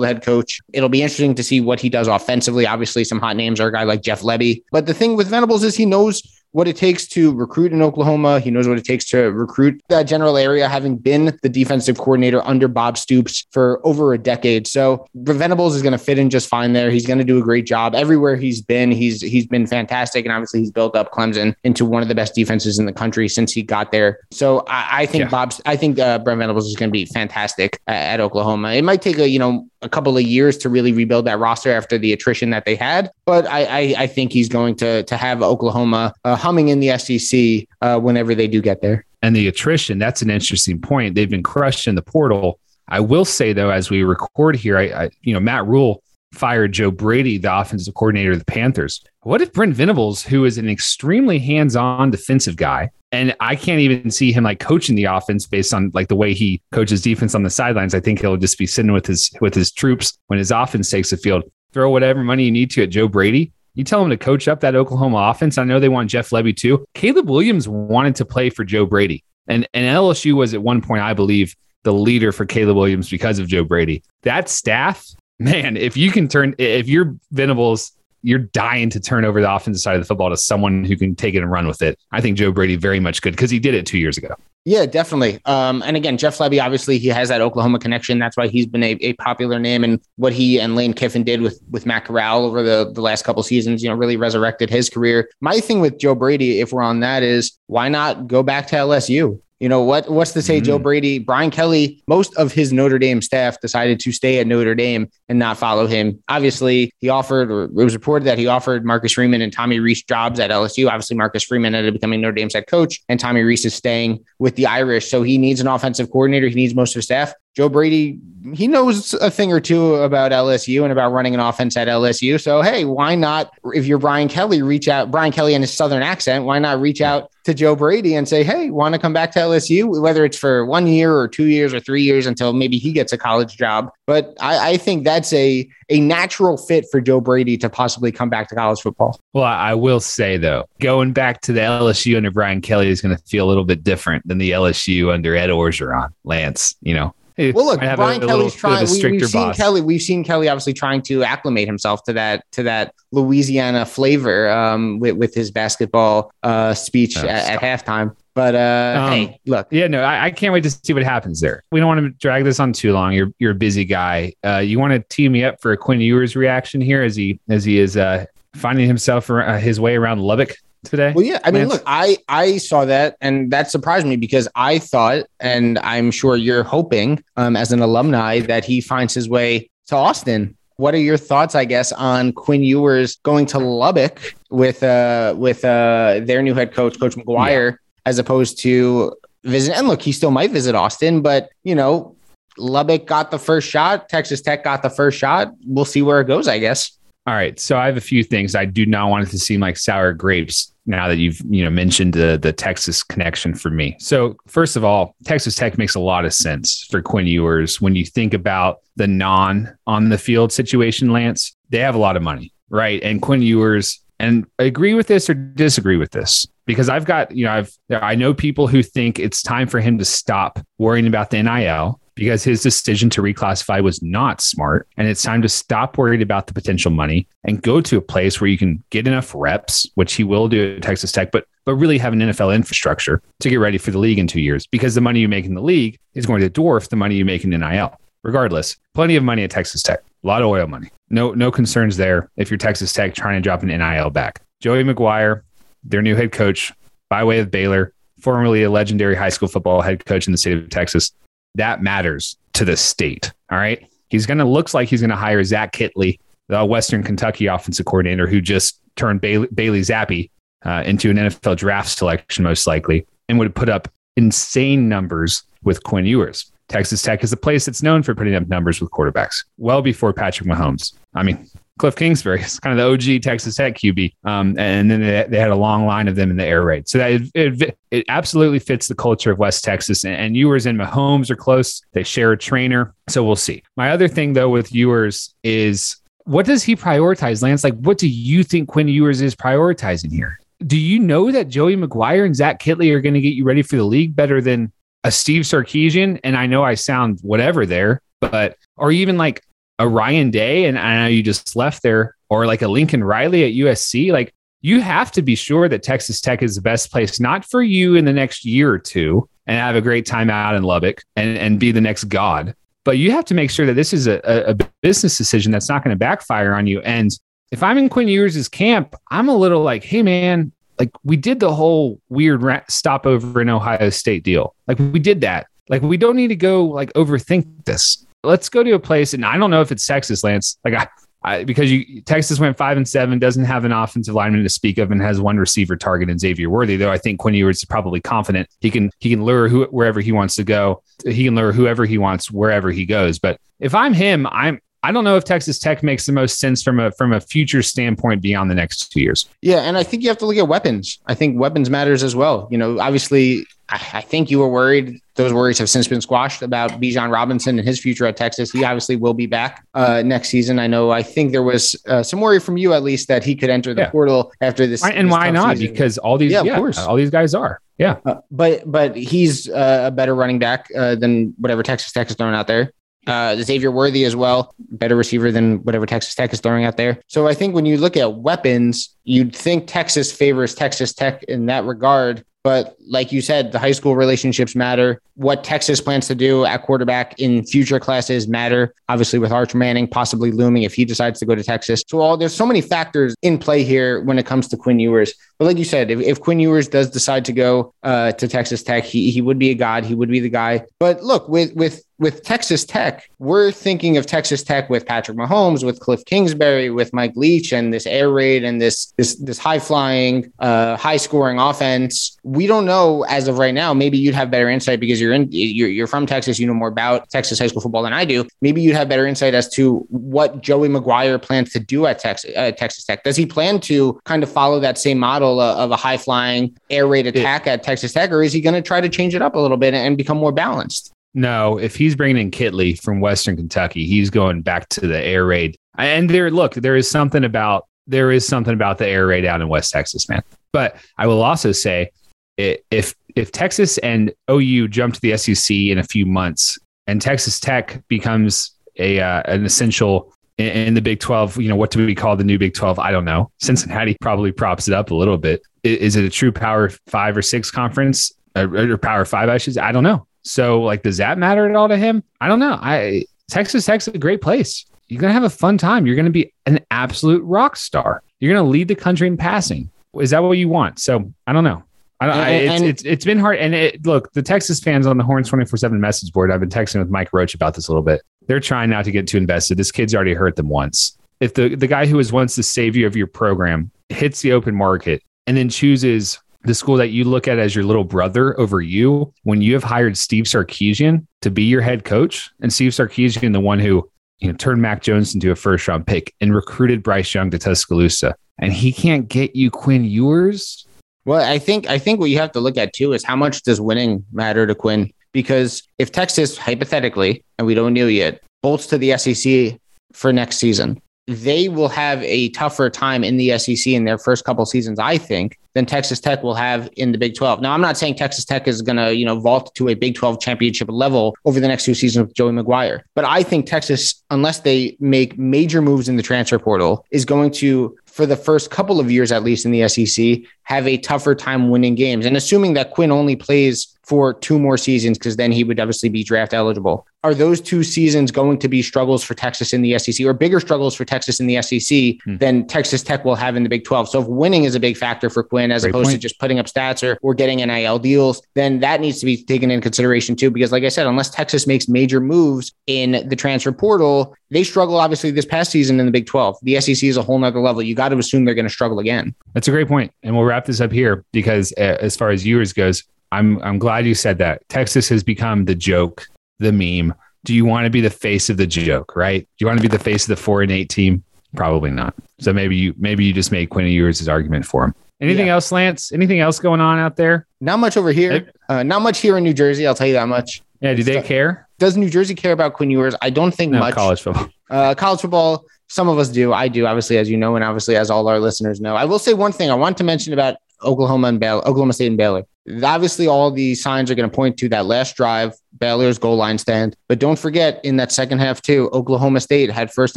the 0.00 0.08
head 0.08 0.22
coach. 0.22 0.60
It'll 0.72 0.88
be 0.88 1.02
interesting 1.02 1.34
to 1.36 1.42
see 1.42 1.60
what 1.60 1.80
he 1.80 1.88
does 1.88 2.08
offensively. 2.08 2.66
Obviously, 2.66 3.04
some 3.04 3.20
hot 3.20 3.36
names 3.36 3.60
are 3.60 3.68
a 3.68 3.72
guy 3.72 3.84
like 3.84 4.02
Jeff 4.02 4.22
Lebby, 4.22 4.62
but 4.72 4.86
the 4.86 4.94
thing 4.94 5.16
with 5.16 5.28
Venables 5.28 5.62
is 5.62 5.76
he 5.76 5.86
knows 5.86 6.39
what 6.52 6.66
it 6.66 6.76
takes 6.76 7.06
to 7.08 7.32
recruit 7.34 7.72
in 7.72 7.82
Oklahoma. 7.82 8.40
He 8.40 8.50
knows 8.50 8.66
what 8.66 8.78
it 8.78 8.84
takes 8.84 9.04
to 9.10 9.30
recruit 9.32 9.80
that 9.88 10.04
general 10.04 10.36
area, 10.36 10.68
having 10.68 10.96
been 10.96 11.38
the 11.42 11.48
defensive 11.48 11.98
coordinator 11.98 12.46
under 12.46 12.68
Bob 12.68 12.98
Stoops 12.98 13.46
for 13.52 13.80
over 13.86 14.12
a 14.12 14.18
decade. 14.18 14.66
So 14.66 15.06
Venables 15.14 15.76
is 15.76 15.82
going 15.82 15.92
to 15.92 15.98
fit 15.98 16.18
in 16.18 16.30
just 16.30 16.48
fine 16.48 16.72
there. 16.72 16.90
He's 16.90 17.06
going 17.06 17.18
to 17.18 17.24
do 17.24 17.38
a 17.38 17.42
great 17.42 17.66
job 17.66 17.94
everywhere 17.94 18.36
he's 18.36 18.60
been. 18.60 18.90
He's 18.90 19.20
he's 19.20 19.46
been 19.46 19.66
fantastic, 19.66 20.24
and 20.24 20.32
obviously 20.32 20.60
he's 20.60 20.70
built 20.70 20.96
up 20.96 21.12
Clemson 21.12 21.54
into 21.64 21.84
one 21.84 22.02
of 22.02 22.08
the 22.08 22.14
best 22.14 22.34
defenses 22.34 22.78
in 22.78 22.86
the 22.86 22.92
country 22.92 23.28
since 23.28 23.52
he 23.52 23.62
got 23.62 23.92
there. 23.92 24.20
So 24.30 24.64
I, 24.68 25.02
I 25.02 25.06
think 25.06 25.24
yeah. 25.24 25.30
Bob's 25.30 25.60
I 25.66 25.76
think 25.76 25.98
uh, 25.98 26.18
Brent 26.18 26.38
Venables 26.38 26.66
is 26.66 26.76
going 26.76 26.90
to 26.90 26.92
be 26.92 27.06
fantastic 27.06 27.80
at, 27.86 28.14
at 28.14 28.20
Oklahoma. 28.20 28.72
It 28.72 28.82
might 28.82 29.02
take 29.02 29.18
a 29.18 29.28
you 29.28 29.38
know 29.38 29.66
a 29.82 29.88
couple 29.88 30.16
of 30.16 30.22
years 30.22 30.56
to 30.58 30.68
really 30.68 30.92
rebuild 30.92 31.24
that 31.26 31.38
roster 31.38 31.72
after 31.72 31.98
the 31.98 32.12
attrition 32.12 32.50
that 32.50 32.64
they 32.64 32.74
had. 32.74 33.10
But 33.24 33.46
I, 33.46 33.64
I, 33.64 33.94
I 33.98 34.06
think 34.06 34.32
he's 34.32 34.48
going 34.48 34.76
to 34.76 35.02
to 35.04 35.16
have 35.16 35.42
Oklahoma 35.42 36.14
uh, 36.24 36.36
humming 36.36 36.68
in 36.68 36.80
the 36.80 36.96
SEC 36.98 37.68
uh, 37.80 37.98
whenever 37.98 38.34
they 38.34 38.48
do 38.48 38.60
get 38.60 38.82
there. 38.82 39.04
And 39.22 39.36
the 39.36 39.48
attrition, 39.48 39.98
that's 39.98 40.22
an 40.22 40.30
interesting 40.30 40.80
point. 40.80 41.14
They've 41.14 41.30
been 41.30 41.42
crushed 41.42 41.86
in 41.86 41.94
the 41.94 42.02
portal. 42.02 42.58
I 42.88 43.00
will 43.00 43.24
say 43.24 43.52
though, 43.52 43.70
as 43.70 43.90
we 43.90 44.02
record 44.02 44.56
here, 44.56 44.76
I, 44.76 44.84
I 45.04 45.10
you 45.22 45.32
know 45.32 45.40
Matt 45.40 45.66
Rhule 45.66 46.02
fired 46.32 46.72
Joe 46.72 46.90
Brady, 46.90 47.38
the 47.38 47.54
offensive 47.54 47.94
coordinator 47.94 48.32
of 48.32 48.38
the 48.38 48.44
Panthers. 48.44 49.02
What 49.22 49.42
if 49.42 49.52
Brent 49.52 49.74
Venables, 49.74 50.22
who 50.22 50.44
is 50.44 50.58
an 50.58 50.68
extremely 50.68 51.38
hands-on 51.38 52.10
defensive 52.10 52.56
guy, 52.56 52.90
and 53.12 53.34
I 53.40 53.56
can't 53.56 53.80
even 53.80 54.10
see 54.10 54.32
him 54.32 54.44
like 54.44 54.60
coaching 54.60 54.94
the 54.94 55.04
offense 55.04 55.46
based 55.46 55.74
on 55.74 55.90
like 55.94 56.08
the 56.08 56.16
way 56.16 56.32
he 56.32 56.62
coaches 56.72 57.02
defense 57.02 57.34
on 57.34 57.42
the 57.42 57.50
sidelines. 57.50 57.94
I 57.94 58.00
think 58.00 58.20
he'll 58.20 58.36
just 58.36 58.58
be 58.58 58.66
sitting 58.66 58.92
with 58.92 59.06
his 59.06 59.30
with 59.40 59.54
his 59.54 59.72
troops 59.72 60.18
when 60.28 60.38
his 60.38 60.50
offense 60.50 60.90
takes 60.90 61.10
the 61.10 61.16
field. 61.16 61.44
Throw 61.72 61.90
whatever 61.90 62.22
money 62.22 62.44
you 62.44 62.50
need 62.50 62.70
to 62.72 62.82
at 62.82 62.90
Joe 62.90 63.08
Brady. 63.08 63.52
You 63.74 63.84
tell 63.84 64.02
him 64.02 64.10
to 64.10 64.16
coach 64.16 64.48
up 64.48 64.60
that 64.60 64.74
Oklahoma 64.74 65.30
offense. 65.30 65.58
I 65.58 65.64
know 65.64 65.80
they 65.80 65.88
want 65.88 66.10
Jeff 66.10 66.30
Lebby 66.30 66.56
too. 66.56 66.84
Caleb 66.94 67.28
Williams 67.28 67.68
wanted 67.68 68.16
to 68.16 68.24
play 68.24 68.50
for 68.50 68.64
Joe 68.64 68.86
Brady. 68.86 69.24
And 69.48 69.66
and 69.74 69.84
LSU 69.86 70.34
was 70.34 70.54
at 70.54 70.62
one 70.62 70.80
point, 70.80 71.02
I 71.02 71.14
believe, 71.14 71.54
the 71.82 71.92
leader 71.92 72.30
for 72.30 72.46
Caleb 72.46 72.76
Williams 72.76 73.10
because 73.10 73.38
of 73.38 73.48
Joe 73.48 73.64
Brady. 73.64 74.02
That 74.22 74.48
staff, 74.48 75.04
man, 75.40 75.76
if 75.76 75.96
you 75.96 76.12
can 76.12 76.28
turn 76.28 76.54
if 76.58 76.88
you're 76.88 77.16
Venables 77.32 77.92
you're 78.22 78.38
dying 78.38 78.90
to 78.90 79.00
turn 79.00 79.24
over 79.24 79.40
the 79.40 79.52
offensive 79.52 79.80
side 79.80 79.94
of 79.94 80.02
the 80.02 80.06
football 80.06 80.30
to 80.30 80.36
someone 80.36 80.84
who 80.84 80.96
can 80.96 81.14
take 81.14 81.34
it 81.34 81.38
and 81.38 81.50
run 81.50 81.66
with 81.66 81.82
it. 81.82 81.98
I 82.12 82.20
think 82.20 82.36
Joe 82.36 82.52
Brady 82.52 82.76
very 82.76 83.00
much 83.00 83.22
could 83.22 83.32
because 83.32 83.50
he 83.50 83.58
did 83.58 83.74
it 83.74 83.86
two 83.86 83.98
years 83.98 84.18
ago. 84.18 84.34
Yeah, 84.66 84.84
definitely. 84.84 85.40
Um, 85.46 85.82
and 85.86 85.96
again, 85.96 86.18
Jeff 86.18 86.36
Lebby, 86.36 86.62
obviously, 86.62 86.98
he 86.98 87.08
has 87.08 87.30
that 87.30 87.40
Oklahoma 87.40 87.78
connection. 87.78 88.18
That's 88.18 88.36
why 88.36 88.48
he's 88.48 88.66
been 88.66 88.82
a, 88.82 88.90
a 89.00 89.14
popular 89.14 89.58
name. 89.58 89.84
And 89.84 90.00
what 90.16 90.34
he 90.34 90.60
and 90.60 90.76
Lane 90.76 90.92
Kiffin 90.92 91.24
did 91.24 91.40
with 91.40 91.62
with 91.70 91.86
Matt 91.86 92.04
Corral 92.04 92.44
over 92.44 92.62
the, 92.62 92.92
the 92.92 93.00
last 93.00 93.24
couple 93.24 93.42
seasons, 93.42 93.82
you 93.82 93.88
know, 93.88 93.94
really 93.94 94.18
resurrected 94.18 94.68
his 94.68 94.90
career. 94.90 95.30
My 95.40 95.60
thing 95.60 95.80
with 95.80 95.98
Joe 95.98 96.14
Brady, 96.14 96.60
if 96.60 96.74
we're 96.74 96.82
on 96.82 97.00
that, 97.00 97.22
is 97.22 97.58
why 97.68 97.88
not 97.88 98.26
go 98.26 98.42
back 98.42 98.66
to 98.68 98.76
LSU? 98.76 99.40
You 99.60 99.68
know 99.68 99.82
what? 99.82 100.10
What's 100.10 100.32
to 100.32 100.42
say, 100.42 100.56
mm-hmm. 100.56 100.64
Joe 100.64 100.78
Brady, 100.78 101.18
Brian 101.18 101.50
Kelly? 101.50 102.02
Most 102.08 102.34
of 102.36 102.50
his 102.50 102.72
Notre 102.72 102.98
Dame 102.98 103.20
staff 103.20 103.60
decided 103.60 104.00
to 104.00 104.10
stay 104.10 104.38
at 104.40 104.46
Notre 104.46 104.74
Dame 104.74 105.10
and 105.28 105.38
not 105.38 105.58
follow 105.58 105.86
him. 105.86 106.22
Obviously, 106.28 106.92
he 106.98 107.10
offered, 107.10 107.50
or 107.50 107.64
it 107.64 107.72
was 107.74 107.92
reported 107.92 108.24
that 108.24 108.38
he 108.38 108.46
offered 108.46 108.86
Marcus 108.86 109.12
Freeman 109.12 109.42
and 109.42 109.52
Tommy 109.52 109.78
Rees 109.78 110.02
jobs 110.02 110.40
at 110.40 110.50
LSU. 110.50 110.88
Obviously, 110.88 111.14
Marcus 111.14 111.44
Freeman 111.44 111.74
ended 111.74 111.92
up 111.92 112.00
becoming 112.00 112.22
Notre 112.22 112.32
Dame's 112.32 112.54
head 112.54 112.66
coach, 112.68 113.02
and 113.10 113.20
Tommy 113.20 113.42
Rees 113.42 113.66
is 113.66 113.74
staying 113.74 114.24
with 114.38 114.56
the 114.56 114.66
Irish. 114.66 115.10
So 115.10 115.22
he 115.22 115.36
needs 115.36 115.60
an 115.60 115.66
offensive 115.66 116.10
coordinator. 116.10 116.48
He 116.48 116.54
needs 116.54 116.74
most 116.74 116.92
of 116.92 117.00
his 117.00 117.04
staff. 117.04 117.34
Joe 117.54 117.68
Brady, 117.68 118.18
he 118.54 118.66
knows 118.66 119.12
a 119.14 119.30
thing 119.30 119.52
or 119.52 119.60
two 119.60 119.96
about 119.96 120.32
LSU 120.32 120.84
and 120.84 120.92
about 120.92 121.12
running 121.12 121.34
an 121.34 121.40
offense 121.40 121.76
at 121.76 121.88
LSU. 121.88 122.40
So, 122.40 122.62
hey, 122.62 122.86
why 122.86 123.14
not, 123.14 123.50
if 123.74 123.86
you're 123.86 123.98
Brian 123.98 124.28
Kelly, 124.28 124.62
reach 124.62 124.88
out, 124.88 125.10
Brian 125.10 125.32
Kelly 125.32 125.54
and 125.54 125.62
his 125.62 125.72
Southern 125.74 126.02
accent, 126.02 126.44
why 126.44 126.60
not 126.60 126.80
reach 126.80 127.00
out 127.02 127.29
to 127.44 127.54
Joe 127.54 127.74
Brady 127.74 128.14
and 128.14 128.28
say, 128.28 128.44
hey, 128.44 128.70
want 128.70 128.94
to 128.94 128.98
come 128.98 129.12
back 129.12 129.32
to 129.32 129.38
LSU, 129.38 130.00
whether 130.00 130.24
it's 130.24 130.36
for 130.36 130.64
one 130.66 130.86
year 130.86 131.14
or 131.14 131.28
two 131.28 131.46
years 131.46 131.72
or 131.72 131.80
three 131.80 132.02
years 132.02 132.26
until 132.26 132.52
maybe 132.52 132.78
he 132.78 132.92
gets 132.92 133.12
a 133.12 133.18
college 133.18 133.56
job. 133.56 133.90
But 134.06 134.34
I, 134.40 134.72
I 134.72 134.76
think 134.76 135.04
that's 135.04 135.32
a, 135.32 135.68
a 135.88 136.00
natural 136.00 136.56
fit 136.56 136.86
for 136.90 137.00
Joe 137.00 137.20
Brady 137.20 137.56
to 137.58 137.70
possibly 137.70 138.12
come 138.12 138.30
back 138.30 138.48
to 138.48 138.54
college 138.54 138.80
football. 138.80 139.20
Well, 139.32 139.44
I 139.44 139.74
will 139.74 140.00
say, 140.00 140.36
though, 140.36 140.66
going 140.80 141.12
back 141.12 141.40
to 141.42 141.52
the 141.52 141.60
LSU 141.60 142.16
under 142.16 142.30
Brian 142.30 142.60
Kelly 142.60 142.88
is 142.88 143.00
going 143.00 143.16
to 143.16 143.22
feel 143.24 143.46
a 143.46 143.48
little 143.48 143.64
bit 143.64 143.82
different 143.82 144.26
than 144.26 144.38
the 144.38 144.50
LSU 144.50 145.12
under 145.12 145.36
Ed 145.36 145.50
Orgeron, 145.50 146.08
Lance, 146.24 146.74
you 146.82 146.94
know 146.94 147.14
well, 147.54 147.66
look, 147.66 147.80
Brian 147.80 148.20
Kelly's 148.20 148.54
trying. 148.54 148.86
We, 148.90 149.18
have 149.18 149.30
seen 149.30 149.52
Kelly. 149.54 149.80
We've 149.80 150.02
seen 150.02 150.24
Kelly 150.24 150.48
obviously 150.48 150.72
trying 150.72 151.02
to 151.02 151.24
acclimate 151.24 151.66
himself 151.66 152.02
to 152.04 152.12
that 152.12 152.44
to 152.52 152.62
that 152.64 152.94
Louisiana 153.12 153.86
flavor 153.86 154.50
um, 154.50 154.98
with, 154.98 155.16
with 155.16 155.34
his 155.34 155.50
basketball 155.50 156.32
uh, 156.42 156.74
speech 156.74 157.16
oh, 157.18 157.26
at, 157.26 157.48
at, 157.48 157.60
halftime. 157.60 158.14
But 158.34 158.54
uh, 158.54 159.00
um, 159.00 159.12
hey, 159.12 159.40
look. 159.46 159.68
Yeah, 159.70 159.88
no, 159.88 160.02
I, 160.02 160.26
I, 160.26 160.30
can't 160.30 160.52
wait 160.52 160.62
to 160.62 160.70
see 160.70 160.92
what 160.92 161.02
happens 161.02 161.40
there. 161.40 161.64
We 161.72 161.80
don't 161.80 161.88
want 161.88 162.00
to 162.00 162.10
drag 162.10 162.44
this 162.44 162.60
on 162.60 162.72
too 162.72 162.92
long. 162.92 163.12
You're 163.12 163.32
you're 163.38 163.52
a 163.52 163.56
busy 163.56 163.84
guy. 163.84 164.34
Uh, 164.44 164.58
you 164.58 164.78
want 164.78 164.92
to 164.92 165.00
tee 165.14 165.28
me 165.28 165.44
up 165.44 165.60
for 165.60 165.72
a 165.72 165.76
Quinn 165.76 166.00
Ewers 166.00 166.36
reaction 166.36 166.80
here 166.80 167.02
as 167.02 167.16
he 167.16 167.40
as 167.48 167.64
he 167.64 167.78
is 167.78 167.96
uh, 167.96 168.26
finding 168.54 168.86
himself 168.86 169.30
uh, 169.30 169.56
his 169.56 169.80
way 169.80 169.96
around 169.96 170.20
Lubbock 170.20 170.56
today? 170.84 171.12
Well, 171.14 171.24
yeah. 171.24 171.38
I 171.44 171.50
mean, 171.50 171.68
look, 171.68 171.82
I 171.86 172.18
I 172.28 172.58
saw 172.58 172.84
that 172.84 173.16
and 173.20 173.50
that 173.50 173.70
surprised 173.70 174.06
me 174.06 174.16
because 174.16 174.48
I 174.54 174.78
thought, 174.78 175.26
and 175.38 175.78
I'm 175.80 176.10
sure 176.10 176.36
you're 176.36 176.62
hoping, 176.62 177.22
um, 177.36 177.56
as 177.56 177.72
an 177.72 177.80
alumni, 177.80 178.40
that 178.40 178.64
he 178.64 178.80
finds 178.80 179.14
his 179.14 179.28
way 179.28 179.70
to 179.88 179.96
Austin. 179.96 180.56
What 180.76 180.94
are 180.94 180.98
your 180.98 181.18
thoughts, 181.18 181.54
I 181.54 181.66
guess, 181.66 181.92
on 181.92 182.32
Quinn 182.32 182.62
Ewers 182.62 183.16
going 183.16 183.46
to 183.46 183.58
Lubbock 183.58 184.34
with 184.50 184.82
uh 184.82 185.34
with 185.36 185.64
uh 185.64 186.20
their 186.22 186.42
new 186.42 186.54
head 186.54 186.72
coach, 186.72 186.98
Coach 186.98 187.16
McGuire, 187.16 187.72
yeah. 187.72 187.76
as 188.06 188.18
opposed 188.18 188.58
to 188.60 189.14
visit? 189.44 189.76
And 189.76 189.88
look, 189.88 190.00
he 190.00 190.12
still 190.12 190.30
might 190.30 190.50
visit 190.50 190.74
Austin, 190.74 191.20
but 191.20 191.50
you 191.64 191.74
know, 191.74 192.16
Lubbock 192.56 193.06
got 193.06 193.30
the 193.30 193.38
first 193.38 193.68
shot, 193.68 194.08
Texas 194.08 194.40
Tech 194.40 194.64
got 194.64 194.82
the 194.82 194.90
first 194.90 195.18
shot. 195.18 195.52
We'll 195.66 195.84
see 195.84 196.02
where 196.02 196.20
it 196.20 196.26
goes, 196.26 196.48
I 196.48 196.58
guess. 196.58 196.98
All 197.26 197.34
right. 197.34 197.60
So 197.60 197.76
I 197.76 197.86
have 197.86 197.96
a 197.96 198.00
few 198.00 198.24
things. 198.24 198.54
I 198.54 198.64
do 198.64 198.86
not 198.86 199.10
want 199.10 199.28
it 199.28 199.30
to 199.30 199.38
seem 199.38 199.60
like 199.60 199.76
sour 199.76 200.12
grapes 200.12 200.72
now 200.86 201.06
that 201.08 201.18
you've, 201.18 201.40
you 201.48 201.62
know, 201.62 201.70
mentioned 201.70 202.14
the, 202.14 202.38
the 202.40 202.52
Texas 202.52 203.02
connection 203.02 203.54
for 203.54 203.70
me. 203.70 203.96
So 204.00 204.36
first 204.46 204.74
of 204.74 204.84
all, 204.84 205.14
Texas 205.24 205.54
Tech 205.54 205.76
makes 205.76 205.94
a 205.94 206.00
lot 206.00 206.24
of 206.24 206.32
sense 206.32 206.86
for 206.90 207.02
Quinn 207.02 207.26
Ewers. 207.26 207.80
When 207.80 207.94
you 207.94 208.06
think 208.06 208.32
about 208.32 208.80
the 208.96 209.06
non 209.06 209.76
on 209.86 210.08
the 210.08 210.18
field 210.18 210.50
situation, 210.50 211.12
Lance, 211.12 211.54
they 211.68 211.78
have 211.78 211.94
a 211.94 211.98
lot 211.98 212.16
of 212.16 212.22
money, 212.22 212.52
right? 212.70 213.02
And 213.02 213.20
Quinn 213.20 213.42
Ewers, 213.42 214.00
and 214.18 214.46
agree 214.58 214.94
with 214.94 215.06
this 215.06 215.30
or 215.30 215.34
disagree 215.34 215.96
with 215.96 216.10
this 216.10 216.46
because 216.66 216.88
I've 216.88 217.04
got, 217.04 217.34
you 217.34 217.44
know, 217.44 217.52
I've, 217.52 217.78
I 217.90 218.14
know 218.14 218.34
people 218.34 218.66
who 218.66 218.82
think 218.82 219.18
it's 219.18 219.42
time 219.42 219.66
for 219.66 219.80
him 219.80 219.98
to 219.98 220.04
stop 220.04 220.58
worrying 220.78 221.06
about 221.06 221.30
the 221.30 221.42
NIL 221.42 221.99
because 222.20 222.44
his 222.44 222.62
decision 222.62 223.08
to 223.08 223.22
reclassify 223.22 223.82
was 223.82 224.02
not 224.02 224.42
smart. 224.42 224.86
And 224.98 225.08
it's 225.08 225.22
time 225.22 225.40
to 225.40 225.48
stop 225.48 225.96
worrying 225.96 226.20
about 226.20 226.48
the 226.48 226.52
potential 226.52 226.90
money 226.90 227.26
and 227.44 227.62
go 227.62 227.80
to 227.80 227.96
a 227.96 228.02
place 228.02 228.38
where 228.38 228.48
you 228.48 228.58
can 228.58 228.84
get 228.90 229.06
enough 229.06 229.34
reps, 229.34 229.86
which 229.94 230.12
he 230.12 230.22
will 230.22 230.46
do 230.46 230.76
at 230.76 230.82
Texas 230.82 231.12
Tech, 231.12 231.32
but 231.32 231.46
but 231.64 231.76
really 231.76 231.96
have 231.96 232.12
an 232.12 232.18
NFL 232.18 232.54
infrastructure 232.54 233.22
to 233.40 233.48
get 233.48 233.56
ready 233.56 233.78
for 233.78 233.90
the 233.90 233.98
league 233.98 234.18
in 234.18 234.26
two 234.26 234.42
years 234.42 234.66
because 234.66 234.94
the 234.94 235.00
money 235.00 235.20
you 235.20 235.28
make 235.28 235.46
in 235.46 235.54
the 235.54 235.62
league 235.62 235.98
is 236.12 236.26
going 236.26 236.42
to 236.42 236.50
dwarf 236.50 236.90
the 236.90 236.96
money 236.96 237.14
you 237.14 237.24
make 237.24 237.42
in 237.42 237.50
NIL. 237.50 237.98
Regardless, 238.22 238.76
plenty 238.92 239.16
of 239.16 239.24
money 239.24 239.42
at 239.44 239.50
Texas 239.50 239.82
Tech, 239.82 240.00
a 240.22 240.26
lot 240.26 240.42
of 240.42 240.48
oil 240.48 240.66
money. 240.66 240.90
No, 241.08 241.32
no 241.32 241.50
concerns 241.50 241.96
there 241.96 242.28
if 242.36 242.50
you're 242.50 242.58
Texas 242.58 242.92
Tech 242.92 243.14
trying 243.14 243.36
to 243.36 243.40
drop 243.40 243.62
an 243.62 243.68
NIL 243.68 244.10
back. 244.10 244.42
Joey 244.60 244.84
McGuire, 244.84 245.40
their 245.84 246.02
new 246.02 246.16
head 246.16 246.32
coach 246.32 246.70
by 247.08 247.24
way 247.24 247.38
of 247.38 247.50
Baylor, 247.50 247.94
formerly 248.20 248.62
a 248.62 248.70
legendary 248.70 249.14
high 249.14 249.30
school 249.30 249.48
football 249.48 249.80
head 249.80 250.04
coach 250.04 250.26
in 250.26 250.32
the 250.32 250.38
state 250.38 250.58
of 250.58 250.68
Texas, 250.68 251.12
that 251.54 251.82
matters 251.82 252.36
to 252.54 252.64
the 252.64 252.76
state. 252.76 253.32
All 253.50 253.58
right. 253.58 253.86
He's 254.08 254.26
going 254.26 254.38
to 254.38 254.44
looks 254.44 254.74
like 254.74 254.88
he's 254.88 255.00
going 255.00 255.10
to 255.10 255.16
hire 255.16 255.42
Zach 255.44 255.72
Kittley, 255.72 256.18
the 256.48 256.64
Western 256.64 257.02
Kentucky 257.02 257.46
offensive 257.46 257.86
coordinator 257.86 258.26
who 258.26 258.40
just 258.40 258.80
turned 258.96 259.20
Bailey, 259.20 259.48
Bailey 259.54 259.80
Zappe 259.80 260.30
uh, 260.64 260.82
into 260.84 261.10
an 261.10 261.16
NFL 261.16 261.56
draft 261.56 261.90
selection, 261.90 262.44
most 262.44 262.66
likely, 262.66 263.06
and 263.28 263.38
would 263.38 263.54
put 263.54 263.68
up 263.68 263.88
insane 264.16 264.88
numbers 264.88 265.42
with 265.62 265.82
Quinn 265.84 266.06
Ewers. 266.06 266.50
Texas 266.68 267.02
Tech 267.02 267.24
is 267.24 267.32
a 267.32 267.36
place 267.36 267.64
that's 267.64 267.82
known 267.82 268.02
for 268.02 268.14
putting 268.14 268.34
up 268.34 268.46
numbers 268.48 268.80
with 268.80 268.90
quarterbacks 268.90 269.44
well 269.58 269.82
before 269.82 270.12
Patrick 270.12 270.48
Mahomes. 270.48 270.94
I 271.14 271.22
mean, 271.24 271.48
Cliff 271.80 271.96
Kingsbury, 271.96 272.40
it's 272.42 272.60
kind 272.60 272.78
of 272.78 273.00
the 273.00 273.14
OG 273.14 273.22
Texas 273.22 273.56
Tech 273.56 273.74
QB. 273.74 274.12
Um, 274.24 274.56
and 274.58 274.90
then 274.90 275.00
they, 275.00 275.26
they, 275.28 275.38
had 275.38 275.50
a 275.50 275.56
long 275.56 275.86
line 275.86 276.08
of 276.08 276.14
them 276.14 276.30
in 276.30 276.36
the 276.36 276.44
air 276.44 276.62
raid. 276.62 276.86
So 276.86 276.98
that 276.98 277.10
it, 277.10 277.30
it, 277.34 277.78
it 277.90 278.04
absolutely 278.08 278.58
fits 278.58 278.86
the 278.86 278.94
culture 278.94 279.32
of 279.32 279.38
West 279.38 279.64
Texas. 279.64 280.04
And, 280.04 280.14
and 280.14 280.36
Ewers 280.36 280.66
and 280.66 280.78
Mahomes 280.78 281.30
are 281.30 281.36
close. 281.36 281.82
They 281.92 282.02
share 282.02 282.32
a 282.32 282.38
trainer. 282.38 282.94
So 283.08 283.24
we'll 283.24 283.34
see. 283.34 283.62
My 283.78 283.90
other 283.90 284.08
thing 284.08 284.34
though 284.34 284.50
with 284.50 284.74
Ewers 284.74 285.34
is 285.42 285.96
what 286.24 286.44
does 286.44 286.62
he 286.62 286.76
prioritize, 286.76 287.42
Lance? 287.42 287.64
Like, 287.64 287.76
what 287.78 287.96
do 287.96 288.08
you 288.08 288.44
think 288.44 288.68
Quinn 288.68 288.86
Ewers 288.86 289.22
is 289.22 289.34
prioritizing 289.34 290.12
here? 290.12 290.38
Do 290.66 290.78
you 290.78 290.98
know 290.98 291.32
that 291.32 291.48
Joey 291.48 291.76
McGuire 291.76 292.26
and 292.26 292.36
Zach 292.36 292.62
Kittley 292.62 292.92
are 292.92 293.00
going 293.00 293.14
to 293.14 293.20
get 293.20 293.32
you 293.32 293.44
ready 293.44 293.62
for 293.62 293.76
the 293.76 293.84
league 293.84 294.14
better 294.14 294.42
than 294.42 294.70
a 295.02 295.10
Steve 295.10 295.42
Sarkisian? 295.42 296.20
And 296.22 296.36
I 296.36 296.46
know 296.46 296.62
I 296.62 296.74
sound 296.74 297.20
whatever 297.22 297.64
there, 297.64 298.02
but 298.20 298.58
or 298.76 298.92
even 298.92 299.16
like 299.16 299.42
a 299.80 299.88
Ryan 299.88 300.30
Day, 300.30 300.66
and 300.66 300.78
I 300.78 301.02
know 301.02 301.06
you 301.08 301.22
just 301.22 301.56
left 301.56 301.82
there, 301.82 302.14
or 302.28 302.46
like 302.46 302.62
a 302.62 302.68
Lincoln 302.68 303.02
Riley 303.02 303.44
at 303.44 303.66
USC, 303.66 304.12
like 304.12 304.32
you 304.60 304.80
have 304.80 305.10
to 305.12 305.22
be 305.22 305.34
sure 305.34 305.68
that 305.68 305.82
Texas 305.82 306.20
Tech 306.20 306.42
is 306.42 306.54
the 306.54 306.60
best 306.60 306.92
place, 306.92 307.18
not 307.18 307.44
for 307.44 307.62
you 307.62 307.96
in 307.96 308.04
the 308.04 308.12
next 308.12 308.44
year 308.44 308.70
or 308.70 308.78
two 308.78 309.28
and 309.46 309.58
have 309.58 309.74
a 309.74 309.80
great 309.80 310.04
time 310.04 310.28
out 310.28 310.54
in 310.54 310.62
Lubbock 310.62 311.02
and, 311.16 311.36
and 311.38 311.58
be 311.58 311.72
the 311.72 311.80
next 311.80 312.04
God. 312.04 312.54
But 312.84 312.98
you 312.98 313.10
have 313.10 313.24
to 313.26 313.34
make 313.34 313.50
sure 313.50 313.66
that 313.66 313.74
this 313.74 313.92
is 313.92 314.06
a, 314.06 314.20
a 314.24 314.54
business 314.82 315.16
decision 315.16 315.50
that's 315.50 315.68
not 315.68 315.82
going 315.82 315.94
to 315.94 315.98
backfire 315.98 316.54
on 316.54 316.66
you. 316.66 316.80
And 316.82 317.10
if 317.50 317.62
I'm 317.62 317.78
in 317.78 317.88
Quinn 317.88 318.08
Ewers' 318.08 318.48
camp, 318.48 318.94
I'm 319.10 319.28
a 319.28 319.36
little 319.36 319.62
like, 319.62 319.82
hey, 319.82 320.02
man, 320.02 320.52
like 320.78 320.90
we 321.04 321.16
did 321.16 321.40
the 321.40 321.54
whole 321.54 322.00
weird 322.10 322.42
stopover 322.68 323.40
in 323.40 323.48
Ohio 323.48 323.90
State 323.90 324.24
deal. 324.24 324.54
Like 324.66 324.78
we 324.78 324.98
did 324.98 325.22
that. 325.22 325.46
Like 325.68 325.82
we 325.82 325.96
don't 325.96 326.16
need 326.16 326.28
to 326.28 326.36
go 326.36 326.64
like 326.66 326.92
overthink 326.92 327.46
this 327.64 328.06
let's 328.24 328.48
go 328.48 328.62
to 328.62 328.72
a 328.72 328.78
place, 328.78 329.14
and 329.14 329.24
I 329.24 329.36
don't 329.36 329.50
know 329.50 329.60
if 329.60 329.72
it's 329.72 329.86
Texas, 329.86 330.24
Lance. 330.24 330.58
Like 330.64 330.74
I, 330.74 330.88
I, 331.22 331.44
because 331.44 331.70
you 331.70 332.00
Texas 332.02 332.40
went 332.40 332.56
five 332.56 332.76
and 332.76 332.88
seven, 332.88 333.18
doesn't 333.18 333.44
have 333.44 333.64
an 333.64 333.72
offensive 333.72 334.14
lineman 334.14 334.42
to 334.42 334.48
speak 334.48 334.78
of, 334.78 334.90
and 334.90 335.00
has 335.02 335.20
one 335.20 335.36
receiver 335.36 335.76
target 335.76 336.08
in 336.08 336.18
Xavier 336.18 336.48
Worthy. 336.48 336.76
Though 336.76 336.90
I 336.90 336.98
think 336.98 337.20
Quinn 337.20 337.34
Ewers 337.34 337.58
is 337.58 337.64
probably 337.64 338.00
confident 338.00 338.48
he 338.60 338.70
can 338.70 338.90
he 338.98 339.10
can 339.10 339.24
lure 339.24 339.48
who, 339.48 339.64
wherever 339.66 340.00
he 340.00 340.12
wants 340.12 340.36
to 340.36 340.44
go. 340.44 340.82
He 341.04 341.24
can 341.24 341.34
lure 341.34 341.52
whoever 341.52 341.84
he 341.84 341.98
wants 341.98 342.30
wherever 342.30 342.70
he 342.70 342.86
goes. 342.86 343.18
But 343.18 343.38
if 343.58 343.74
I'm 343.74 343.92
him, 343.92 344.26
I'm 344.30 344.60
I 344.82 344.92
don't 344.92 345.04
know 345.04 345.16
if 345.16 345.24
Texas 345.24 345.58
Tech 345.58 345.82
makes 345.82 346.06
the 346.06 346.12
most 346.12 346.38
sense 346.38 346.62
from 346.62 346.80
a 346.80 346.90
from 346.92 347.12
a 347.12 347.20
future 347.20 347.62
standpoint 347.62 348.22
beyond 348.22 348.50
the 348.50 348.54
next 348.54 348.90
two 348.90 349.00
years. 349.00 349.28
Yeah, 349.42 349.58
and 349.60 349.76
I 349.76 349.82
think 349.82 350.02
you 350.02 350.08
have 350.08 350.18
to 350.18 350.26
look 350.26 350.38
at 350.38 350.48
weapons. 350.48 350.98
I 351.06 351.14
think 351.14 351.38
weapons 351.38 351.68
matters 351.68 352.02
as 352.02 352.16
well. 352.16 352.48
You 352.50 352.56
know, 352.56 352.80
obviously, 352.80 353.46
I, 353.68 353.76
I 353.94 354.00
think 354.00 354.30
you 354.30 354.38
were 354.38 354.48
worried. 354.48 355.00
Those 355.20 355.34
worries 355.34 355.58
have 355.58 355.68
since 355.68 355.86
been 355.86 356.00
squashed 356.00 356.42
about 356.42 356.80
Bijan 356.80 357.12
Robinson 357.12 357.58
and 357.58 357.68
his 357.68 357.78
future 357.78 358.06
at 358.06 358.16
Texas. 358.16 358.50
He 358.50 358.64
obviously 358.64 358.96
will 358.96 359.14
be 359.14 359.26
back 359.26 359.66
uh, 359.74 360.02
next 360.04 360.30
season. 360.30 360.58
I 360.58 360.66
know. 360.66 360.90
I 360.90 361.02
think 361.02 361.32
there 361.32 361.42
was 361.42 361.76
uh, 361.86 362.02
some 362.02 362.20
worry 362.20 362.40
from 362.40 362.56
you 362.56 362.72
at 362.72 362.82
least 362.82 363.08
that 363.08 363.22
he 363.22 363.34
could 363.36 363.50
enter 363.50 363.74
the 363.74 363.82
yeah. 363.82 363.90
portal 363.90 364.32
after 364.40 364.66
this. 364.66 364.84
And 364.84 365.08
this 365.08 365.12
why 365.12 365.30
not? 365.30 365.58
Season. 365.58 365.72
Because 365.72 365.98
all 365.98 366.16
these, 366.16 366.32
yeah, 366.32 366.42
yeah, 366.42 366.52
of 366.52 366.58
course, 366.58 366.78
all 366.78 366.96
these 366.96 367.10
guys 367.10 367.34
are. 367.34 367.60
Yeah, 367.76 367.98
uh, 368.04 368.16
but 368.30 368.70
but 368.70 368.96
he's 368.96 369.48
uh, 369.48 369.84
a 369.86 369.90
better 369.90 370.14
running 370.14 370.38
back 370.38 370.68
uh, 370.76 370.94
than 370.94 371.34
whatever 371.38 371.62
Texas 371.62 371.92
Tech 371.92 372.10
is 372.10 372.16
throwing 372.16 372.34
out 372.34 372.46
there. 372.46 372.72
Uh, 373.06 373.34
Xavier 373.36 373.70
Worthy 373.70 374.04
as 374.04 374.14
well, 374.14 374.54
better 374.58 374.94
receiver 374.94 375.32
than 375.32 375.58
whatever 375.64 375.86
Texas 375.86 376.14
Tech 376.14 376.32
is 376.32 376.40
throwing 376.40 376.64
out 376.64 376.76
there. 376.76 377.00
So 377.06 377.26
I 377.26 377.34
think 377.34 377.54
when 377.54 377.64
you 377.64 377.78
look 377.78 377.96
at 377.96 378.14
weapons, 378.14 378.94
you'd 379.04 379.34
think 379.34 379.66
Texas 379.66 380.12
favors 380.12 380.54
Texas 380.54 380.92
Tech 380.92 381.22
in 381.24 381.46
that 381.46 381.64
regard. 381.64 382.24
But 382.42 382.76
like 382.86 383.12
you 383.12 383.20
said, 383.20 383.52
the 383.52 383.58
high 383.58 383.72
school 383.72 383.96
relationships 383.96 384.56
matter. 384.56 385.02
What 385.14 385.44
Texas 385.44 385.80
plans 385.80 386.06
to 386.08 386.14
do 386.14 386.46
at 386.46 386.62
quarterback 386.62 387.18
in 387.20 387.44
future 387.44 387.78
classes 387.78 388.28
matter. 388.28 388.74
Obviously, 388.88 389.18
with 389.18 389.30
Arch 389.30 389.54
Manning 389.54 389.86
possibly 389.86 390.30
looming 390.32 390.62
if 390.62 390.72
he 390.72 390.86
decides 390.86 391.20
to 391.20 391.26
go 391.26 391.34
to 391.34 391.42
Texas. 391.42 391.82
So 391.86 392.00
all, 392.00 392.16
there's 392.16 392.34
so 392.34 392.46
many 392.46 392.62
factors 392.62 393.14
in 393.20 393.38
play 393.38 393.62
here 393.62 394.02
when 394.02 394.18
it 394.18 394.24
comes 394.24 394.48
to 394.48 394.56
Quinn 394.56 394.80
Ewers. 394.80 395.12
But 395.40 395.46
like 395.46 395.56
you 395.56 395.64
said, 395.64 395.90
if, 395.90 396.00
if 396.00 396.20
Quinn 396.20 396.38
Ewers 396.38 396.68
does 396.68 396.90
decide 396.90 397.24
to 397.24 397.32
go 397.32 397.72
uh, 397.82 398.12
to 398.12 398.28
Texas 398.28 398.62
Tech, 398.62 398.84
he, 398.84 399.10
he 399.10 399.22
would 399.22 399.38
be 399.38 399.48
a 399.48 399.54
god. 399.54 399.86
He 399.86 399.94
would 399.94 400.10
be 400.10 400.20
the 400.20 400.28
guy. 400.28 400.66
But 400.78 401.02
look, 401.02 401.30
with 401.30 401.54
with 401.54 401.82
with 401.98 402.22
Texas 402.24 402.64
Tech, 402.64 403.10
we're 403.18 403.50
thinking 403.50 403.98
of 403.98 404.06
Texas 404.06 404.42
Tech 404.42 404.70
with 404.70 404.86
Patrick 404.86 405.16
Mahomes, 405.16 405.64
with 405.64 405.80
Cliff 405.80 406.02
Kingsbury, 406.06 406.70
with 406.70 406.92
Mike 406.94 407.12
Leach, 407.14 407.52
and 407.52 407.72
this 407.72 407.86
air 407.86 408.10
raid 408.10 408.44
and 408.44 408.60
this 408.60 408.92
this 408.98 409.16
this 409.16 409.38
high 409.38 409.58
flying, 409.58 410.30
uh, 410.40 410.76
high 410.76 410.98
scoring 410.98 411.38
offense. 411.38 412.18
We 412.22 412.46
don't 412.46 412.66
know 412.66 413.04
as 413.04 413.26
of 413.26 413.38
right 413.38 413.54
now. 413.54 413.72
Maybe 413.72 413.96
you'd 413.96 414.14
have 414.14 414.30
better 414.30 414.50
insight 414.50 414.78
because 414.78 415.00
you're 415.00 415.14
in 415.14 415.26
you're, 415.30 415.68
you're 415.68 415.86
from 415.86 416.04
Texas. 416.04 416.38
You 416.38 416.48
know 416.48 416.54
more 416.54 416.68
about 416.68 417.08
Texas 417.08 417.38
high 417.38 417.46
school 417.46 417.62
football 417.62 417.82
than 417.82 417.94
I 417.94 418.04
do. 418.04 418.26
Maybe 418.42 418.60
you'd 418.60 418.76
have 418.76 418.90
better 418.90 419.06
insight 419.06 419.32
as 419.32 419.48
to 419.54 419.86
what 419.88 420.42
Joey 420.42 420.68
McGuire 420.68 421.20
plans 421.20 421.50
to 421.52 421.60
do 421.60 421.86
at 421.86 421.98
Texas 421.98 422.30
uh, 422.36 422.52
Texas 422.52 422.84
Tech. 422.84 423.04
Does 423.04 423.16
he 423.16 423.24
plan 423.24 423.58
to 423.60 423.98
kind 424.04 424.22
of 424.22 424.30
follow 424.30 424.60
that 424.60 424.76
same 424.76 424.98
model 424.98 425.29
uh, 425.38 425.54
of 425.54 425.70
a 425.70 425.76
high 425.76 425.96
flying 425.96 426.56
air 426.70 426.86
raid 426.86 427.06
attack 427.06 427.46
at 427.46 427.62
Texas 427.62 427.92
Tech, 427.92 428.10
or 428.10 428.22
is 428.22 428.32
he 428.32 428.40
going 428.40 428.54
to 428.54 428.62
try 428.62 428.80
to 428.80 428.88
change 428.88 429.14
it 429.14 429.22
up 429.22 429.34
a 429.34 429.38
little 429.38 429.56
bit 429.56 429.74
and 429.74 429.96
become 429.96 430.16
more 430.16 430.32
balanced? 430.32 430.92
No, 431.14 431.58
if 431.58 431.76
he's 431.76 431.94
bringing 431.94 432.20
in 432.20 432.30
Kittley 432.30 432.80
from 432.80 433.00
Western 433.00 433.36
Kentucky, 433.36 433.84
he's 433.86 434.10
going 434.10 434.42
back 434.42 434.68
to 434.70 434.86
the 434.86 435.00
air 435.00 435.26
raid. 435.26 435.56
And 435.76 436.08
there, 436.08 436.30
look, 436.30 436.54
there 436.54 436.76
is 436.76 436.88
something 436.88 437.24
about 437.24 437.66
there 437.86 438.12
is 438.12 438.26
something 438.26 438.54
about 438.54 438.78
the 438.78 438.86
air 438.86 439.06
raid 439.06 439.24
out 439.24 439.40
in 439.40 439.48
West 439.48 439.72
Texas, 439.72 440.08
man. 440.08 440.22
But 440.52 440.76
I 440.96 441.06
will 441.06 441.22
also 441.22 441.52
say, 441.52 441.90
if 442.36 442.94
if 443.16 443.32
Texas 443.32 443.78
and 443.78 444.12
OU 444.30 444.68
jump 444.68 444.94
to 444.94 445.00
the 445.00 445.16
SEC 445.16 445.54
in 445.54 445.78
a 445.78 445.82
few 445.82 446.06
months, 446.06 446.58
and 446.86 447.02
Texas 447.02 447.40
Tech 447.40 447.82
becomes 447.88 448.52
a 448.78 449.00
uh, 449.00 449.22
an 449.26 449.44
essential 449.44 450.14
in, 450.40 450.74
the 450.74 450.82
Big 450.82 451.00
Twelve, 451.00 451.36
you 451.36 451.48
know, 451.48 451.56
what 451.56 451.70
do 451.70 451.84
we 451.84 451.94
call 451.94 452.16
the 452.16 452.24
new 452.24 452.38
Big 452.38 452.54
Twelve? 452.54 452.78
I 452.78 452.90
don't 452.90 453.04
know. 453.04 453.30
Cincinnati 453.38 453.96
probably 454.00 454.32
props 454.32 454.68
it 454.68 454.74
up 454.74 454.90
a 454.90 454.94
little 454.94 455.18
bit. 455.18 455.42
Is, 455.62 455.96
it 455.96 456.04
a 456.04 456.10
true 456.10 456.32
Power 456.32 456.70
Five 456.86 457.16
or 457.16 457.22
Six 457.22 457.50
conference? 457.50 458.12
Or, 458.36 458.72
or 458.72 458.78
Power 458.78 459.04
Five, 459.04 459.28
I 459.28 459.38
should. 459.38 459.54
Say? 459.54 459.60
I 459.60 459.72
don't 459.72 459.82
know. 459.82 460.06
So, 460.22 460.62
like, 460.62 460.82
does 460.82 460.98
that 460.98 461.18
matter 461.18 461.48
at 461.48 461.56
all 461.56 461.68
to 461.68 461.76
him? 461.76 462.02
I 462.20 462.28
don't 462.28 462.38
know. 462.38 462.58
I 462.60 463.04
Texas 463.28 463.64
Tech's 463.64 463.88
a 463.88 463.98
great 463.98 464.20
place. 464.20 464.66
You're 464.88 465.00
gonna 465.00 465.12
have 465.12 465.24
a 465.24 465.30
fun 465.30 465.58
time. 465.58 465.86
You're 465.86 465.96
gonna 465.96 466.10
be 466.10 466.32
an 466.46 466.60
absolute 466.70 467.22
rock 467.24 467.56
star. 467.56 468.02
You're 468.18 468.34
gonna 468.34 468.48
lead 468.48 468.68
the 468.68 468.74
country 468.74 469.06
in 469.06 469.16
passing. 469.16 469.70
Is 470.00 470.10
that 470.10 470.22
what 470.22 470.32
you 470.32 470.48
want? 470.48 470.78
So 470.78 471.12
I 471.26 471.32
don't 471.32 471.44
know. 471.44 471.62
I 472.02 472.06
don't, 472.06 472.16
I, 472.16 472.30
it's, 472.30 472.62
it's 472.62 472.82
it's 472.84 473.04
been 473.04 473.18
hard. 473.18 473.38
And 473.38 473.54
it, 473.54 473.84
look, 473.86 474.12
the 474.14 474.22
Texas 474.22 474.58
fans 474.58 474.86
on 474.86 474.96
the 474.96 475.04
Horns 475.04 475.28
twenty 475.28 475.44
four 475.44 475.58
seven 475.58 475.80
message 475.80 476.12
board. 476.12 476.32
I've 476.32 476.40
been 476.40 476.48
texting 476.48 476.78
with 476.78 476.88
Mike 476.88 477.12
Roach 477.12 477.34
about 477.34 477.54
this 477.54 477.68
a 477.68 477.72
little 477.72 477.82
bit. 477.82 478.02
They're 478.30 478.38
trying 478.38 478.70
not 478.70 478.84
to 478.84 478.92
get 478.92 479.08
too 479.08 479.16
invested. 479.16 479.58
This 479.58 479.72
kid's 479.72 479.92
already 479.92 480.14
hurt 480.14 480.36
them 480.36 480.48
once. 480.48 480.96
If 481.18 481.34
the 481.34 481.56
the 481.56 481.66
guy 481.66 481.86
who 481.86 481.96
was 481.96 482.12
once 482.12 482.36
the 482.36 482.44
savior 482.44 482.86
of 482.86 482.94
your 482.94 483.08
program 483.08 483.72
hits 483.88 484.20
the 484.22 484.30
open 484.30 484.54
market 484.54 485.02
and 485.26 485.36
then 485.36 485.48
chooses 485.48 486.16
the 486.44 486.54
school 486.54 486.76
that 486.76 486.90
you 486.90 487.02
look 487.02 487.26
at 487.26 487.40
as 487.40 487.56
your 487.56 487.64
little 487.64 487.82
brother 487.82 488.38
over 488.38 488.60
you 488.60 489.12
when 489.24 489.42
you 489.42 489.52
have 489.54 489.64
hired 489.64 489.98
Steve 489.98 490.26
Sarkisian 490.26 491.08
to 491.22 491.30
be 491.32 491.42
your 491.42 491.60
head 491.60 491.84
coach 491.84 492.30
and 492.40 492.52
Steve 492.52 492.70
Sarkisian, 492.70 493.32
the 493.32 493.40
one 493.40 493.58
who 493.58 493.90
you 494.20 494.28
know 494.28 494.36
turned 494.36 494.62
Mac 494.62 494.80
Jones 494.80 495.12
into 495.12 495.32
a 495.32 495.34
first 495.34 495.66
round 495.66 495.88
pick 495.88 496.14
and 496.20 496.32
recruited 496.32 496.84
Bryce 496.84 497.12
Young 497.12 497.32
to 497.32 497.38
Tuscaloosa, 497.38 498.14
and 498.38 498.52
he 498.52 498.72
can't 498.72 499.08
get 499.08 499.34
you 499.34 499.50
Quinn 499.50 499.84
Ewers. 499.84 500.68
Well, 501.04 501.28
I 501.28 501.40
think 501.40 501.66
I 501.66 501.80
think 501.80 501.98
what 501.98 502.10
you 502.10 502.18
have 502.18 502.30
to 502.30 502.40
look 502.40 502.56
at 502.56 502.74
too 502.74 502.92
is 502.92 503.02
how 503.02 503.16
much 503.16 503.42
does 503.42 503.60
winning 503.60 504.04
matter 504.12 504.46
to 504.46 504.54
Quinn? 504.54 504.92
Because 505.12 505.62
if 505.78 505.90
Texas 505.90 506.36
hypothetically, 506.36 507.24
and 507.38 507.46
we 507.46 507.54
don't 507.54 507.74
know 507.74 507.86
yet, 507.86 508.22
bolts 508.42 508.66
to 508.68 508.78
the 508.78 508.96
SEC 508.96 509.58
for 509.92 510.12
next 510.12 510.38
season, 510.38 510.80
they 511.10 511.48
will 511.48 511.68
have 511.68 512.02
a 512.04 512.28
tougher 512.30 512.70
time 512.70 513.02
in 513.02 513.16
the 513.16 513.36
SEC 513.36 513.66
in 513.66 513.84
their 513.84 513.98
first 513.98 514.24
couple 514.24 514.46
seasons, 514.46 514.78
I 514.78 514.96
think, 514.96 515.38
than 515.54 515.66
Texas 515.66 515.98
Tech 515.98 516.22
will 516.22 516.34
have 516.34 516.70
in 516.76 516.92
the 516.92 516.98
Big 516.98 517.16
12. 517.16 517.40
Now, 517.40 517.52
I'm 517.52 517.60
not 517.60 517.76
saying 517.76 517.96
Texas 517.96 518.24
Tech 518.24 518.46
is 518.46 518.62
going 518.62 518.76
to, 518.76 518.94
you 518.94 519.04
know, 519.04 519.18
vault 519.18 519.52
to 519.56 519.68
a 519.68 519.74
Big 519.74 519.96
12 519.96 520.20
championship 520.20 520.68
level 520.70 521.16
over 521.24 521.40
the 521.40 521.48
next 521.48 521.64
two 521.64 521.74
seasons 521.74 522.06
with 522.06 522.14
Joey 522.14 522.32
McGuire. 522.32 522.82
But 522.94 523.04
I 523.04 523.24
think 523.24 523.46
Texas, 523.46 524.00
unless 524.10 524.40
they 524.40 524.76
make 524.78 525.18
major 525.18 525.60
moves 525.60 525.88
in 525.88 525.96
the 525.96 526.02
transfer 526.02 526.38
portal, 526.38 526.86
is 526.90 527.04
going 527.04 527.32
to 527.32 527.76
for 527.86 528.06
the 528.06 528.16
first 528.16 528.52
couple 528.52 528.78
of 528.78 528.90
years, 528.90 529.10
at 529.10 529.24
least 529.24 529.44
in 529.44 529.50
the 529.50 529.68
SEC, 529.68 530.18
have 530.44 530.66
a 530.66 530.78
tougher 530.78 531.14
time 531.14 531.50
winning 531.50 531.74
games. 531.74 532.06
And 532.06 532.16
assuming 532.16 532.54
that 532.54 532.70
Quinn 532.70 532.92
only 532.92 533.16
plays 533.16 533.76
for 533.82 534.14
two 534.14 534.38
more 534.38 534.56
seasons, 534.56 534.96
because 534.96 535.16
then 535.16 535.32
he 535.32 535.42
would 535.42 535.58
obviously 535.58 535.88
be 535.88 536.04
draft 536.04 536.32
eligible. 536.32 536.86
Are 537.02 537.14
those 537.14 537.40
two 537.40 537.62
seasons 537.64 538.10
going 538.10 538.38
to 538.40 538.48
be 538.48 538.60
struggles 538.60 539.02
for 539.02 539.14
Texas 539.14 539.54
in 539.54 539.62
the 539.62 539.78
SEC 539.78 540.04
or 540.04 540.12
bigger 540.12 540.38
struggles 540.38 540.74
for 540.74 540.84
Texas 540.84 541.18
in 541.18 541.26
the 541.26 541.40
SEC 541.40 541.96
hmm. 542.04 542.16
than 542.18 542.46
Texas 542.46 542.82
Tech 542.82 543.06
will 543.06 543.14
have 543.14 543.36
in 543.36 543.42
the 543.42 543.48
Big 543.48 543.64
12? 543.64 543.88
So 543.88 544.02
if 544.02 544.06
winning 544.06 544.44
is 544.44 544.54
a 544.54 544.60
big 544.60 544.76
factor 544.76 545.08
for 545.08 545.22
Quinn 545.22 545.50
as 545.50 545.62
Great 545.62 545.70
opposed 545.70 545.86
point. 545.86 545.96
to 545.96 545.98
just 546.00 546.18
putting 546.18 546.38
up 546.38 546.46
stats 546.46 546.86
or, 546.86 546.98
or 547.00 547.14
getting 547.14 547.38
NIL 547.38 547.78
deals, 547.78 548.20
then 548.34 548.60
that 548.60 548.82
needs 548.82 549.00
to 549.00 549.06
be 549.06 549.16
taken 549.16 549.50
into 549.50 549.62
consideration 549.62 550.14
too. 550.14 550.30
Because 550.30 550.52
like 550.52 550.64
I 550.64 550.68
said, 550.68 550.86
unless 550.86 551.08
Texas 551.08 551.46
makes 551.46 551.68
major 551.68 552.00
moves 552.00 552.52
in 552.66 553.08
the 553.08 553.16
transfer 553.16 553.52
portal, 553.52 554.14
they 554.30 554.44
struggle 554.44 554.76
obviously 554.76 555.10
this 555.10 555.24
past 555.24 555.50
season 555.50 555.80
in 555.80 555.86
the 555.86 555.92
Big 555.92 556.06
12. 556.06 556.36
The 556.42 556.60
SEC 556.60 556.82
is 556.82 556.98
a 556.98 557.02
whole 557.02 557.18
nother 557.18 557.40
level. 557.40 557.62
You 557.62 557.74
got 557.74 557.88
to 557.88 557.98
assume 557.98 558.26
they're 558.26 558.34
going 558.34 558.46
to 558.46 558.52
struggle 558.52 558.78
again. 558.78 559.14
That's 559.32 559.48
a 559.48 559.50
great 559.50 559.68
point. 559.68 559.92
And 560.02 560.14
we'll 560.14 560.26
wrap 560.26 560.44
this 560.44 560.60
up 560.60 560.70
here 560.70 561.04
because 561.12 561.52
uh, 561.56 561.78
as 561.80 561.96
far 561.96 562.10
as 562.10 562.26
Ewers 562.26 562.52
goes, 562.52 562.84
I'm 563.12 563.42
I'm 563.42 563.58
glad 563.58 563.86
you 563.86 563.94
said 563.94 564.18
that. 564.18 564.48
Texas 564.48 564.88
has 564.88 565.02
become 565.02 565.44
the 565.44 565.54
joke, 565.54 566.06
the 566.40 566.52
meme. 566.52 566.94
Do 567.24 567.34
you 567.34 567.44
want 567.44 567.64
to 567.66 567.70
be 567.70 567.80
the 567.80 567.90
face 567.90 568.28
of 568.30 568.36
the 568.38 568.46
joke, 568.46 568.96
right? 568.96 569.20
Do 569.20 569.44
you 569.44 569.46
want 569.46 569.58
to 569.58 569.62
be 569.62 569.68
the 569.68 569.82
face 569.82 570.04
of 570.04 570.08
the 570.08 570.16
four 570.16 570.42
and 570.42 570.50
eight 570.50 570.68
team? 570.70 571.04
Probably 571.36 571.70
not. 571.70 571.94
So 572.18 572.32
maybe 572.32 572.56
you 572.56 572.74
maybe 572.78 573.04
you 573.04 573.12
just 573.12 573.30
made 573.30 573.50
Quinn 573.50 573.66
Ewers' 573.66 574.08
argument 574.08 574.44
for 574.46 574.64
him. 574.64 574.74
Anything 575.00 575.28
Yeah. 575.28 575.34
else, 575.34 575.52
Lance? 575.52 575.92
Anything 575.92 576.20
else 576.20 576.38
going 576.40 576.60
on 576.60 576.78
out 576.78 576.96
there? 576.96 577.26
Not 577.40 577.58
much 577.58 577.76
over 577.76 577.92
here. 577.92 578.30
Uh, 578.48 578.62
not 578.62 578.82
much 578.82 578.98
here 579.00 579.16
in 579.16 579.24
New 579.24 579.32
Jersey. 579.32 579.66
I'll 579.66 579.74
tell 579.74 579.86
you 579.86 579.92
that 579.94 580.08
much. 580.08 580.42
Yeah, 580.60 580.74
do 580.74 580.82
they 580.82 580.92
Stuff- 580.92 581.04
care? 581.06 581.46
Does 581.58 581.76
New 581.76 581.88
Jersey 581.88 582.14
care 582.14 582.32
about 582.32 582.54
Quinn 582.54 582.70
Ewers? 582.70 582.94
I 583.00 583.10
don't 583.10 583.32
think 583.32 583.52
No, 583.52 583.60
much. 583.60 583.74
college 583.74 584.00
football. 584.02 584.28
Uh, 584.50 584.74
college 584.74 585.00
football, 585.00 585.44
some 585.68 585.88
of 585.88 585.96
us 586.00 586.08
do. 586.08 586.32
I 586.32 586.48
do, 586.48 586.66
obviously, 586.66 586.98
as 586.98 587.08
you 587.08 587.16
know, 587.16 587.36
and 587.36 587.44
obviously, 587.44 587.76
as 587.76 587.88
all 587.88 588.08
our 588.08 588.18
listeners 588.18 588.60
know. 588.60 588.74
I 588.74 588.84
will 588.84 588.98
say 588.98 589.14
one 589.14 589.30
thing 589.30 589.48
I 589.48 589.54
want 589.54 589.78
to 589.78 589.84
mention 589.84 590.12
about 590.12 590.38
Oklahoma 590.64 591.06
and 591.06 591.20
Baylor, 591.20 591.40
Oklahoma 591.46 591.72
State 591.72 591.86
and 591.86 591.96
Baylor. 591.96 592.24
Obviously, 592.64 593.06
all 593.06 593.30
the 593.30 593.54
signs 593.54 593.92
are 593.92 593.94
going 593.94 594.10
to 594.10 594.14
point 594.14 594.36
to 594.38 594.48
that 594.48 594.66
last 594.66 594.96
drive, 594.96 595.34
Baylor's 595.58 595.98
goal 595.98 596.16
line 596.16 596.38
stand. 596.38 596.76
But 596.88 596.98
don't 596.98 597.18
forget, 597.18 597.60
in 597.64 597.76
that 597.76 597.92
second 597.92 598.18
half, 598.18 598.40
too, 598.42 598.70
Oklahoma 598.72 599.20
State 599.20 599.50
had 599.50 599.72
first 599.72 599.96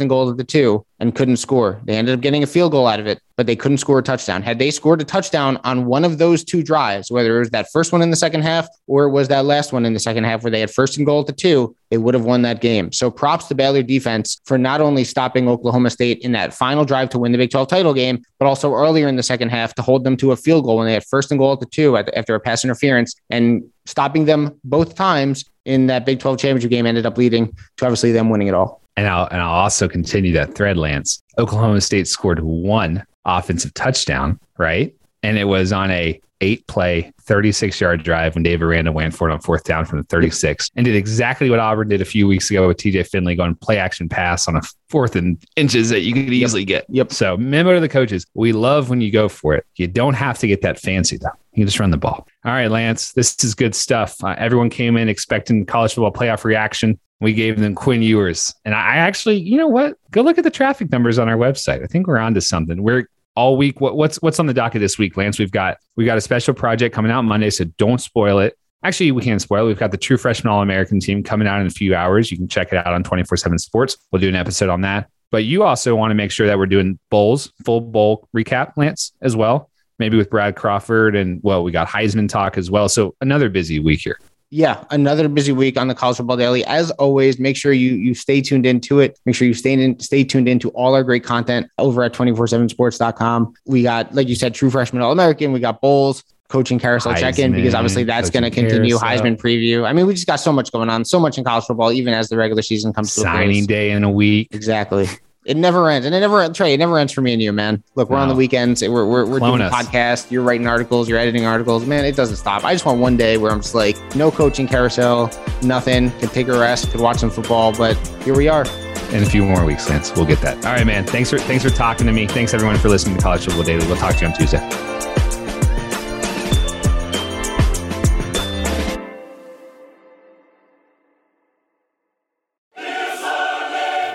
and 0.00 0.08
goal 0.08 0.30
at 0.30 0.36
the 0.36 0.44
two 0.44 0.84
and 1.00 1.14
couldn't 1.14 1.36
score. 1.36 1.80
They 1.84 1.96
ended 1.96 2.14
up 2.14 2.20
getting 2.20 2.42
a 2.42 2.46
field 2.46 2.72
goal 2.72 2.86
out 2.86 3.00
of 3.00 3.06
it, 3.06 3.20
but 3.36 3.46
they 3.46 3.56
couldn't 3.56 3.78
score 3.78 3.98
a 3.98 4.02
touchdown. 4.02 4.42
Had 4.42 4.58
they 4.58 4.70
scored 4.70 5.00
a 5.00 5.04
touchdown 5.04 5.58
on 5.64 5.86
one 5.86 6.04
of 6.04 6.18
those 6.18 6.44
two 6.44 6.62
drives, 6.62 7.10
whether 7.10 7.36
it 7.36 7.38
was 7.40 7.50
that 7.50 7.70
first 7.72 7.92
one 7.92 8.02
in 8.02 8.10
the 8.10 8.16
second 8.16 8.42
half 8.42 8.68
or 8.86 9.04
it 9.04 9.10
was 9.10 9.28
that 9.28 9.44
last 9.44 9.72
one 9.72 9.84
in 9.84 9.92
the 9.92 10.00
second 10.00 10.24
half 10.24 10.42
where 10.42 10.50
they 10.50 10.60
had 10.60 10.70
first 10.70 10.96
and 10.96 11.06
goal 11.06 11.20
at 11.20 11.26
the 11.26 11.32
two, 11.32 11.74
they 11.90 11.98
would 11.98 12.14
have 12.14 12.24
won 12.24 12.42
that 12.42 12.60
game. 12.60 12.92
So 12.92 13.10
props 13.10 13.46
to 13.48 13.54
Baylor 13.54 13.82
defense 13.82 14.40
for 14.44 14.56
not 14.56 14.80
only 14.80 15.04
stopping 15.04 15.48
Oklahoma 15.48 15.90
State 15.90 16.18
in 16.20 16.32
that 16.32 16.54
final 16.54 16.84
drive 16.84 17.10
to 17.10 17.18
win 17.18 17.32
the 17.32 17.38
Big 17.38 17.50
12 17.50 17.68
title 17.68 17.94
game, 17.94 18.22
but 18.38 18.46
also 18.46 18.72
earlier 18.72 19.08
in 19.08 19.16
the 19.16 19.22
second 19.22 19.50
half 19.50 19.74
to 19.74 19.82
hold 19.82 20.04
them 20.04 20.16
to 20.18 20.32
a 20.32 20.36
field 20.36 20.64
goal 20.64 20.78
when 20.78 20.86
they 20.86 20.94
had 20.94 21.04
first 21.04 21.30
and 21.30 21.38
goal 21.38 21.52
at 21.52 21.60
the 21.60 21.66
two 21.66 21.96
after 21.96 22.34
a 22.34 22.40
pass 22.40 22.64
interference 22.64 23.14
and 23.30 23.62
stopping 23.86 24.24
them 24.24 24.58
both 24.64 24.94
times 24.94 25.44
in 25.64 25.86
that 25.86 26.04
Big 26.06 26.20
12 26.20 26.38
championship 26.38 26.70
game 26.70 26.86
ended 26.86 27.06
up 27.06 27.16
leading 27.16 27.54
to 27.76 27.84
obviously 27.84 28.12
them 28.12 28.30
winning 28.30 28.48
it 28.48 28.54
all. 28.54 28.82
And 28.96 29.08
I'll 29.08 29.26
and 29.30 29.40
I'll 29.40 29.54
also 29.54 29.88
continue 29.88 30.32
that 30.34 30.54
thread, 30.54 30.76
Lance. 30.76 31.22
Oklahoma 31.38 31.80
State 31.80 32.06
scored 32.06 32.40
one 32.40 33.04
offensive 33.24 33.74
touchdown, 33.74 34.38
right? 34.56 34.94
And 35.24 35.38
it 35.38 35.44
was 35.44 35.72
on 35.72 35.90
a 35.90 36.20
eight 36.40 36.66
play, 36.66 37.12
36 37.22 37.80
yard 37.80 38.02
drive 38.02 38.34
when 38.34 38.42
Dave 38.42 38.62
Aranda 38.62 38.92
went 38.92 39.14
for 39.14 39.28
it 39.28 39.32
on 39.32 39.40
fourth 39.40 39.64
down 39.64 39.86
from 39.86 39.98
the 39.98 40.04
36 40.04 40.70
and 40.76 40.84
did 40.84 40.94
exactly 40.94 41.48
what 41.48 41.58
Auburn 41.58 41.88
did 41.88 42.02
a 42.02 42.04
few 42.04 42.28
weeks 42.28 42.50
ago 42.50 42.68
with 42.68 42.76
TJ 42.76 43.08
Finley 43.08 43.34
going 43.34 43.54
play 43.54 43.78
action 43.78 44.08
pass 44.08 44.46
on 44.46 44.56
a 44.56 44.60
fourth 44.90 45.16
and 45.16 45.42
inches 45.56 45.88
that 45.88 46.00
you 46.00 46.12
could 46.12 46.32
easily 46.32 46.64
get. 46.64 46.84
Yep. 46.90 47.12
So 47.12 47.36
memo 47.38 47.74
to 47.74 47.80
the 47.80 47.88
coaches. 47.88 48.26
We 48.34 48.52
love 48.52 48.90
when 48.90 49.00
you 49.00 49.10
go 49.10 49.28
for 49.28 49.54
it. 49.54 49.64
You 49.76 49.86
don't 49.86 50.14
have 50.14 50.38
to 50.40 50.46
get 50.46 50.60
that 50.62 50.78
fancy 50.78 51.16
though. 51.16 51.28
You 51.52 51.62
can 51.62 51.66
just 51.66 51.80
run 51.80 51.90
the 51.90 51.96
ball. 51.96 52.28
All 52.44 52.52
right, 52.52 52.70
Lance, 52.70 53.12
this 53.12 53.42
is 53.42 53.54
good 53.54 53.74
stuff. 53.74 54.22
Uh, 54.22 54.34
everyone 54.36 54.68
came 54.68 54.96
in 54.96 55.08
expecting 55.08 55.64
college 55.64 55.94
football 55.94 56.12
playoff 56.12 56.44
reaction. 56.44 56.98
We 57.20 57.32
gave 57.32 57.58
them 57.58 57.74
Quinn 57.74 58.02
Ewers. 58.02 58.54
And 58.64 58.74
I 58.74 58.96
actually, 58.96 59.36
you 59.40 59.56
know 59.56 59.68
what? 59.68 59.96
Go 60.10 60.20
look 60.20 60.36
at 60.36 60.44
the 60.44 60.50
traffic 60.50 60.90
numbers 60.90 61.18
on 61.18 61.28
our 61.28 61.36
website. 61.36 61.82
I 61.82 61.86
think 61.86 62.06
we're 62.06 62.18
onto 62.18 62.40
something. 62.40 62.82
We're 62.82 63.08
all 63.36 63.56
week. 63.56 63.80
What, 63.80 63.96
what's 63.96 64.20
what's 64.22 64.38
on 64.38 64.46
the 64.46 64.54
docket 64.54 64.80
this 64.80 64.98
week, 64.98 65.16
Lance? 65.16 65.38
We've 65.38 65.50
got 65.50 65.78
we've 65.96 66.06
got 66.06 66.18
a 66.18 66.20
special 66.20 66.54
project 66.54 66.94
coming 66.94 67.10
out 67.10 67.22
Monday, 67.22 67.50
so 67.50 67.64
don't 67.78 68.00
spoil 68.00 68.38
it. 68.38 68.58
Actually, 68.82 69.12
we 69.12 69.22
can't 69.22 69.40
spoil 69.40 69.64
it. 69.64 69.68
We've 69.68 69.78
got 69.78 69.90
the 69.90 69.96
True 69.96 70.18
Freshman 70.18 70.52
All 70.52 70.60
American 70.60 71.00
team 71.00 71.22
coming 71.22 71.48
out 71.48 71.60
in 71.60 71.66
a 71.66 71.70
few 71.70 71.94
hours. 71.94 72.30
You 72.30 72.36
can 72.36 72.48
check 72.48 72.72
it 72.72 72.76
out 72.76 72.92
on 72.92 73.02
24 73.02 73.36
7 73.36 73.58
Sports. 73.58 73.96
We'll 74.12 74.20
do 74.20 74.28
an 74.28 74.34
episode 74.34 74.68
on 74.68 74.82
that. 74.82 75.08
But 75.30 75.44
you 75.44 75.62
also 75.64 75.96
want 75.96 76.10
to 76.10 76.14
make 76.14 76.30
sure 76.30 76.46
that 76.46 76.58
we're 76.58 76.66
doing 76.66 76.98
bowls, 77.10 77.52
full 77.64 77.80
bowl 77.80 78.28
recap, 78.36 78.76
Lance, 78.76 79.12
as 79.20 79.34
well. 79.34 79.70
Maybe 79.98 80.16
with 80.16 80.28
Brad 80.28 80.54
Crawford 80.54 81.16
and 81.16 81.40
well, 81.42 81.64
we 81.64 81.72
got 81.72 81.88
Heisman 81.88 82.28
talk 82.28 82.58
as 82.58 82.70
well. 82.70 82.88
So 82.88 83.14
another 83.20 83.48
busy 83.48 83.78
week 83.78 84.00
here. 84.00 84.18
Yeah, 84.54 84.84
another 84.90 85.28
busy 85.28 85.50
week 85.50 85.76
on 85.76 85.88
the 85.88 85.96
College 85.96 86.18
Football 86.18 86.36
Daily. 86.36 86.64
As 86.66 86.92
always, 86.92 87.40
make 87.40 87.56
sure 87.56 87.72
you 87.72 87.94
you 87.96 88.14
stay 88.14 88.40
tuned 88.40 88.66
into 88.66 89.00
it. 89.00 89.18
Make 89.24 89.34
sure 89.34 89.48
you 89.48 89.52
stay 89.52 89.72
in 89.72 89.98
stay 89.98 90.22
tuned 90.22 90.48
into 90.48 90.68
all 90.70 90.94
our 90.94 91.02
great 91.02 91.24
content 91.24 91.68
over 91.76 92.04
at 92.04 92.12
247sports.com. 92.12 93.52
We 93.66 93.82
got, 93.82 94.14
like 94.14 94.28
you 94.28 94.36
said, 94.36 94.54
True 94.54 94.70
Freshman 94.70 95.02
All 95.02 95.10
American. 95.10 95.50
We 95.50 95.58
got 95.58 95.80
bowls, 95.80 96.22
coaching 96.46 96.78
carousel 96.78 97.16
check 97.16 97.40
in 97.40 97.50
because 97.50 97.74
obviously 97.74 98.04
that's 98.04 98.30
going 98.30 98.44
to 98.44 98.50
continue. 98.50 98.96
carousel. 98.96 99.24
Heisman 99.24 99.36
preview. 99.36 99.88
I 99.88 99.92
mean, 99.92 100.06
we 100.06 100.14
just 100.14 100.28
got 100.28 100.36
so 100.36 100.52
much 100.52 100.70
going 100.70 100.88
on, 100.88 101.04
so 101.04 101.18
much 101.18 101.36
in 101.36 101.42
college 101.42 101.64
football, 101.64 101.90
even 101.90 102.14
as 102.14 102.28
the 102.28 102.36
regular 102.36 102.62
season 102.62 102.92
comes 102.92 103.12
to 103.16 103.22
a 103.22 103.24
Signing 103.24 103.66
day 103.66 103.90
in 103.90 104.04
a 104.04 104.10
week. 104.10 104.50
Exactly. 104.52 105.08
It 105.44 105.58
never 105.58 105.90
ends, 105.90 106.06
and 106.06 106.14
it 106.14 106.20
never 106.20 106.48
Trey. 106.48 106.72
It 106.72 106.78
never 106.78 106.98
ends 106.98 107.12
for 107.12 107.20
me 107.20 107.34
and 107.34 107.42
you, 107.42 107.52
man. 107.52 107.82
Look, 107.96 108.08
we're 108.08 108.16
on 108.16 108.28
the 108.28 108.34
weekends. 108.34 108.82
We're 108.82 109.06
we're, 109.06 109.26
we're 109.26 109.38
Clone 109.38 109.58
doing 109.58 109.62
us. 109.70 109.74
podcasts. 109.74 110.30
You're 110.30 110.42
writing 110.42 110.66
articles. 110.66 111.08
You're 111.08 111.18
editing 111.18 111.44
articles. 111.44 111.84
Man, 111.86 112.04
it 112.06 112.16
doesn't 112.16 112.36
stop. 112.36 112.64
I 112.64 112.72
just 112.72 112.86
want 112.86 112.98
one 113.00 113.16
day 113.18 113.36
where 113.36 113.52
I'm 113.52 113.60
just 113.60 113.74
like, 113.74 113.96
no 114.16 114.30
coaching 114.30 114.66
carousel, 114.66 115.30
nothing. 115.62 116.10
Can 116.12 116.28
take 116.30 116.48
a 116.48 116.58
rest. 116.58 116.90
Could 116.90 117.00
watch 117.02 117.18
some 117.18 117.30
football. 117.30 117.72
But 117.76 117.94
here 118.24 118.34
we 118.34 118.48
are. 118.48 118.64
in 119.12 119.22
a 119.22 119.26
few 119.26 119.44
more 119.44 119.64
weeks, 119.66 119.88
Lance. 119.90 120.12
We'll 120.16 120.24
get 120.24 120.40
that. 120.40 120.64
All 120.64 120.72
right, 120.72 120.86
man. 120.86 121.04
Thanks 121.04 121.28
for 121.28 121.38
thanks 121.38 121.62
for 121.62 121.70
talking 121.70 122.06
to 122.06 122.12
me. 122.12 122.26
Thanks 122.26 122.54
everyone 122.54 122.78
for 122.78 122.88
listening 122.88 123.16
to 123.18 123.22
College 123.22 123.44
Football 123.44 123.64
Daily. 123.64 123.86
We'll 123.86 123.96
talk 123.96 124.14
to 124.16 124.20
you 124.22 124.28
on 124.28 124.32
Tuesday. 124.34 124.60